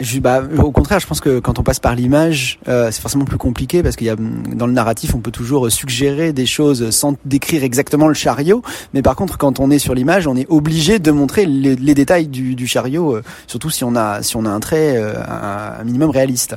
je, 0.00 0.18
bah, 0.20 0.42
au 0.58 0.70
contraire, 0.70 1.00
je 1.00 1.06
pense 1.06 1.20
que 1.20 1.38
quand 1.38 1.58
on 1.58 1.62
passe 1.62 1.80
par 1.80 1.94
l'image, 1.94 2.58
euh, 2.68 2.90
c'est 2.90 3.00
forcément 3.00 3.24
plus 3.24 3.38
compliqué 3.38 3.82
parce 3.82 3.96
qu'il 3.96 4.06
y 4.06 4.10
a 4.10 4.16
dans 4.16 4.66
le 4.66 4.72
narratif, 4.72 5.14
on 5.14 5.20
peut 5.20 5.30
toujours 5.30 5.70
suggérer 5.70 6.32
des 6.32 6.46
choses 6.46 6.90
sans 6.90 7.14
décrire 7.24 7.62
exactement 7.62 8.08
le 8.08 8.14
chariot. 8.14 8.62
Mais 8.94 9.02
par 9.02 9.16
contre, 9.16 9.38
quand 9.38 9.60
on 9.60 9.70
est 9.70 9.78
sur 9.78 9.94
l'image, 9.94 10.26
on 10.26 10.36
est 10.36 10.46
obligé 10.50 10.98
de 10.98 11.10
montrer 11.10 11.46
les, 11.46 11.76
les 11.76 11.94
détails 11.94 12.26
du, 12.26 12.54
du 12.54 12.66
chariot, 12.66 13.16
euh, 13.16 13.22
surtout 13.46 13.70
si 13.70 13.84
on 13.84 13.94
a 13.94 14.22
si 14.22 14.36
on 14.36 14.44
a 14.44 14.50
un 14.50 14.60
trait 14.60 14.96
euh, 14.96 15.14
un, 15.28 15.84
minimum 15.84 16.10
réaliste. 16.10 16.56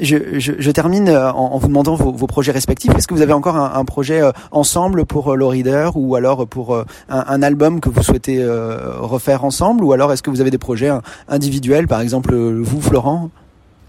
Je, 0.00 0.38
je, 0.38 0.52
je 0.58 0.70
termine 0.70 1.10
en, 1.10 1.34
en, 1.34 1.58
vous 1.58 1.68
demandant 1.68 1.96
vos, 1.96 2.12
vos 2.12 2.26
projets 2.26 2.52
respectifs. 2.52 2.94
Est-ce 2.96 3.06
que 3.06 3.14
vous 3.14 3.22
avez 3.22 3.32
encore 3.32 3.56
un, 3.56 3.72
un 3.74 3.84
projet 3.84 4.20
ensemble 4.50 5.06
pour 5.06 5.36
Low 5.36 5.48
Reader 5.48 5.90
ou 5.94 6.16
alors 6.16 6.46
pour 6.46 6.76
un, 6.76 6.84
un, 7.08 7.42
album 7.42 7.80
que 7.80 7.88
vous 7.88 8.02
souhaitez 8.02 8.44
refaire 8.46 9.44
ensemble? 9.44 9.84
Ou 9.84 9.92
alors 9.92 10.12
est-ce 10.12 10.22
que 10.22 10.30
vous 10.30 10.40
avez 10.40 10.50
des 10.50 10.58
projets 10.58 10.90
individuels, 11.28 11.88
par 11.88 12.00
exemple 12.00 12.34
vous 12.34 12.75
Florent 12.80 13.30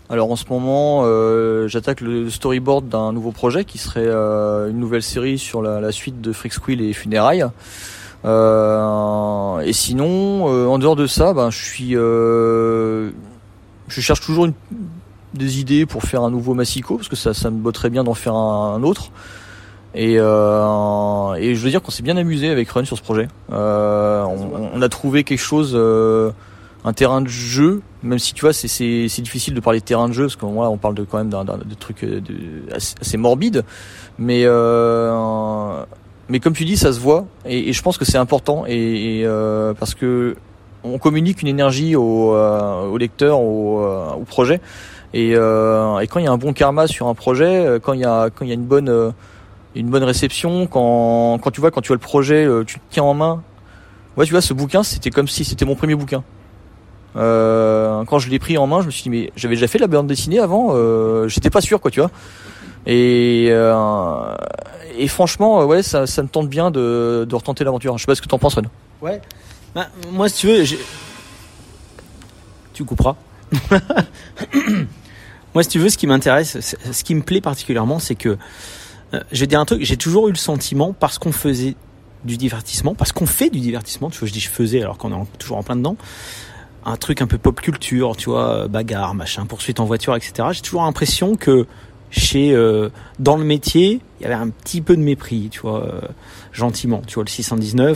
alors 0.09 0.31
en 0.31 0.37
ce 0.37 0.45
moment, 0.49 1.01
euh, 1.03 1.67
j'attaque 1.67 1.99
le 1.99 2.29
storyboard 2.29 2.87
d'un 2.87 3.11
nouveau 3.11 3.31
projet 3.31 3.65
qui 3.65 3.77
serait 3.77 4.07
euh, 4.07 4.69
une 4.69 4.79
nouvelle 4.79 5.03
série 5.03 5.37
sur 5.37 5.61
la, 5.61 5.91
suite 5.91 6.21
de 6.21 6.31
Freak 6.31 6.53
Squill 6.53 6.81
et 6.81 6.93
Funérailles. 6.93 7.45
Euh, 8.23 9.59
et 9.59 9.73
sinon, 9.73 10.45
en 10.45 10.79
dehors 10.79 10.95
de 10.95 11.07
ça, 11.07 11.33
ben, 11.33 11.49
je 11.49 13.11
cherche 13.89 14.21
toujours 14.21 14.47
des 15.33 15.59
idées 15.59 15.85
pour 15.85 16.03
faire 16.03 16.23
un 16.23 16.31
nouveau 16.31 16.53
Massico 16.53 16.95
parce 16.95 17.09
que 17.09 17.17
ça, 17.17 17.49
me 17.49 17.57
botterait 17.57 17.89
bien 17.89 18.05
d'en 18.05 18.13
faire 18.13 18.35
un, 18.35 18.81
autre. 18.83 19.11
Et, 19.93 20.15
je 20.15 21.59
veux 21.59 21.69
dire 21.69 21.81
qu'on 21.81 21.91
s'est 21.91 22.03
bien 22.03 22.15
amusé 22.15 22.49
avec 22.49 22.69
Run 22.69 22.85
sur 22.85 22.97
ce 22.97 23.03
projet. 23.03 23.27
On, 23.49 24.81
a 24.81 24.89
trouvé 24.89 25.25
quelque 25.25 25.37
chose 25.37 25.75
un 26.85 26.93
terrain 26.93 27.19
de 27.19 27.27
jeu, 27.27 27.81
même 28.03 28.19
si 28.19 28.33
tu 28.33 28.41
vois 28.41 28.53
c'est 28.53 29.21
difficile 29.21 29.53
de 29.53 29.59
parler 29.59 29.79
de 29.79 29.85
terrain 29.85 30.07
de 30.07 30.13
jeu 30.13 30.25
parce 30.25 30.35
qu'on 30.35 30.51
voilà, 30.51 30.69
on 30.69 30.77
parle 30.77 30.95
de 30.95 31.03
quand 31.03 31.17
même 31.17 31.29
d'un 31.29 31.43
de 31.43 31.73
trucs 31.73 32.03
euh, 32.03 32.21
de, 32.21 32.35
assez, 32.73 33.17
morbide, 33.17 33.63
mais 34.19 34.41
euh, 34.45 35.83
mais 36.29 36.39
comme 36.39 36.53
tu 36.53 36.65
dis 36.65 36.77
ça 36.77 36.93
se 36.93 36.99
voit 36.99 37.25
et, 37.45 37.69
et 37.69 37.73
je 37.73 37.81
pense 37.81 37.97
que 37.97 38.05
c'est 38.05 38.17
important 38.17 38.65
et, 38.67 39.23
euh, 39.25 39.73
parce 39.73 39.95
que 39.95 40.35
on 40.83 40.99
communique 40.99 41.41
une 41.41 41.47
énergie 41.47 41.95
au, 41.95 42.33
euh, 42.33 42.97
lecteur, 42.97 43.39
au, 43.41 43.81
euh, 43.81 44.11
au 44.13 44.23
projet 44.23 44.61
et, 45.13 45.33
euh, 45.35 45.99
et 45.99 46.07
quand 46.07 46.19
il 46.19 46.25
y 46.25 46.27
a 46.27 46.31
un 46.31 46.37
bon 46.37 46.53
karma 46.53 46.87
sur 46.87 47.07
un 47.07 47.15
projet, 47.15 47.79
quand 47.81 47.93
il 47.93 48.01
y 48.01 48.05
a 48.05 48.29
quand 48.29 48.45
il 48.45 48.49
y 48.49 48.51
a 48.51 48.55
une 48.55 48.65
bonne 48.65 49.13
une 49.75 49.89
bonne 49.89 50.03
réception, 50.03 50.67
quand 50.67 51.39
quand 51.41 51.51
tu 51.51 51.61
vois 51.61 51.71
quand 51.71 51.81
tu 51.81 51.87
vois 51.87 51.95
le 51.95 52.01
projet, 52.01 52.47
tu 52.65 52.79
te 52.79 52.83
tiens 52.89 53.03
en 53.03 53.13
main. 53.13 53.41
Ouais, 54.17 54.25
tu 54.25 54.31
vois, 54.31 54.41
ce 54.41 54.55
bouquin, 54.55 54.81
c'était 54.81 55.11
comme 55.11 55.27
si 55.27 55.45
c'était 55.45 55.63
mon 55.63 55.75
premier 55.75 55.93
bouquin. 55.93 56.23
Euh, 57.17 58.03
quand 58.05 58.19
je 58.19 58.29
l'ai 58.29 58.39
pris 58.39 58.57
en 58.57 58.67
main, 58.67 58.81
je 58.81 58.85
me 58.87 58.91
suis 58.91 59.03
dit 59.03 59.09
mais 59.09 59.31
j'avais 59.35 59.55
déjà 59.55 59.67
fait 59.67 59.79
la 59.79 59.87
bande 59.87 60.07
dessinée 60.07 60.39
avant, 60.39 60.69
euh, 60.75 61.27
j'étais 61.27 61.49
pas 61.49 61.61
sûr 61.61 61.81
quoi, 61.81 61.89
tu 61.91 61.99
vois. 61.99 62.11
Et 62.85 63.47
euh, 63.49 64.35
et 64.97 65.07
franchement, 65.07 65.65
ouais, 65.65 65.83
ça, 65.83 66.07
ça 66.07 66.23
me 66.23 66.27
tente 66.29 66.47
bien 66.49 66.71
de, 66.71 67.25
de 67.27 67.35
retenter 67.35 67.63
l'aventure. 67.63 67.97
Je 67.97 68.03
sais 68.03 68.07
pas 68.07 68.15
ce 68.15 68.21
que 68.21 68.27
t'en 68.27 68.39
penses, 68.39 68.55
Ren. 68.55 68.63
Ouais. 69.01 69.21
Bah, 69.75 69.87
moi, 70.11 70.29
si 70.29 70.37
tu 70.41 70.47
veux, 70.47 70.63
j'ai- 70.63 70.79
tu 72.73 72.83
couperas. 72.85 73.15
moi, 75.53 75.63
si 75.63 75.69
tu 75.69 75.79
veux, 75.79 75.89
ce 75.89 75.97
qui 75.97 76.07
m'intéresse, 76.07 76.75
ce 76.91 77.03
qui 77.03 77.15
me 77.15 77.21
plaît 77.21 77.41
particulièrement, 77.41 77.99
c'est 77.99 78.15
que 78.15 78.37
euh, 79.13 79.19
je 79.31 79.39
vais 79.41 79.47
dire 79.47 79.59
un 79.59 79.65
truc. 79.65 79.83
J'ai 79.83 79.97
toujours 79.97 80.27
eu 80.27 80.31
le 80.31 80.37
sentiment, 80.37 80.93
parce 80.93 81.17
qu'on 81.17 81.31
faisait 81.31 81.75
du 82.25 82.37
divertissement, 82.37 82.93
parce 82.95 83.11
qu'on 83.11 83.25
fait 83.25 83.49
du 83.49 83.59
divertissement. 83.59 84.09
Tu 84.09 84.19
vois, 84.19 84.27
je 84.27 84.33
dis 84.33 84.39
je 84.39 84.49
faisais 84.49 84.81
alors 84.81 84.97
qu'on 84.97 85.11
est 85.11 85.15
en- 85.15 85.27
toujours 85.39 85.57
en 85.57 85.63
plein 85.63 85.75
dedans. 85.75 85.95
Un 86.89 86.95
truc 86.95 87.21
un 87.21 87.27
peu 87.27 87.37
pop 87.37 87.59
culture, 87.59 88.15
tu 88.15 88.29
vois, 88.29 88.67
bagarre, 88.67 89.13
machin, 89.13 89.45
poursuite 89.45 89.79
en 89.79 89.85
voiture, 89.85 90.15
etc. 90.15 90.47
J'ai 90.53 90.61
toujours 90.61 90.83
l'impression 90.83 91.35
que 91.35 91.67
chez 92.09 92.53
euh, 92.53 92.89
dans 93.19 93.37
le 93.37 93.43
métier, 93.43 93.99
il 94.19 94.23
y 94.23 94.25
avait 94.25 94.35
un 94.35 94.49
petit 94.49 94.81
peu 94.81 94.95
de 94.95 95.01
mépris, 95.01 95.49
tu 95.51 95.59
vois, 95.59 95.83
euh, 95.83 96.01
gentiment. 96.53 97.01
Tu 97.05 97.15
vois, 97.15 97.23
le 97.23 97.29
619, 97.29 97.95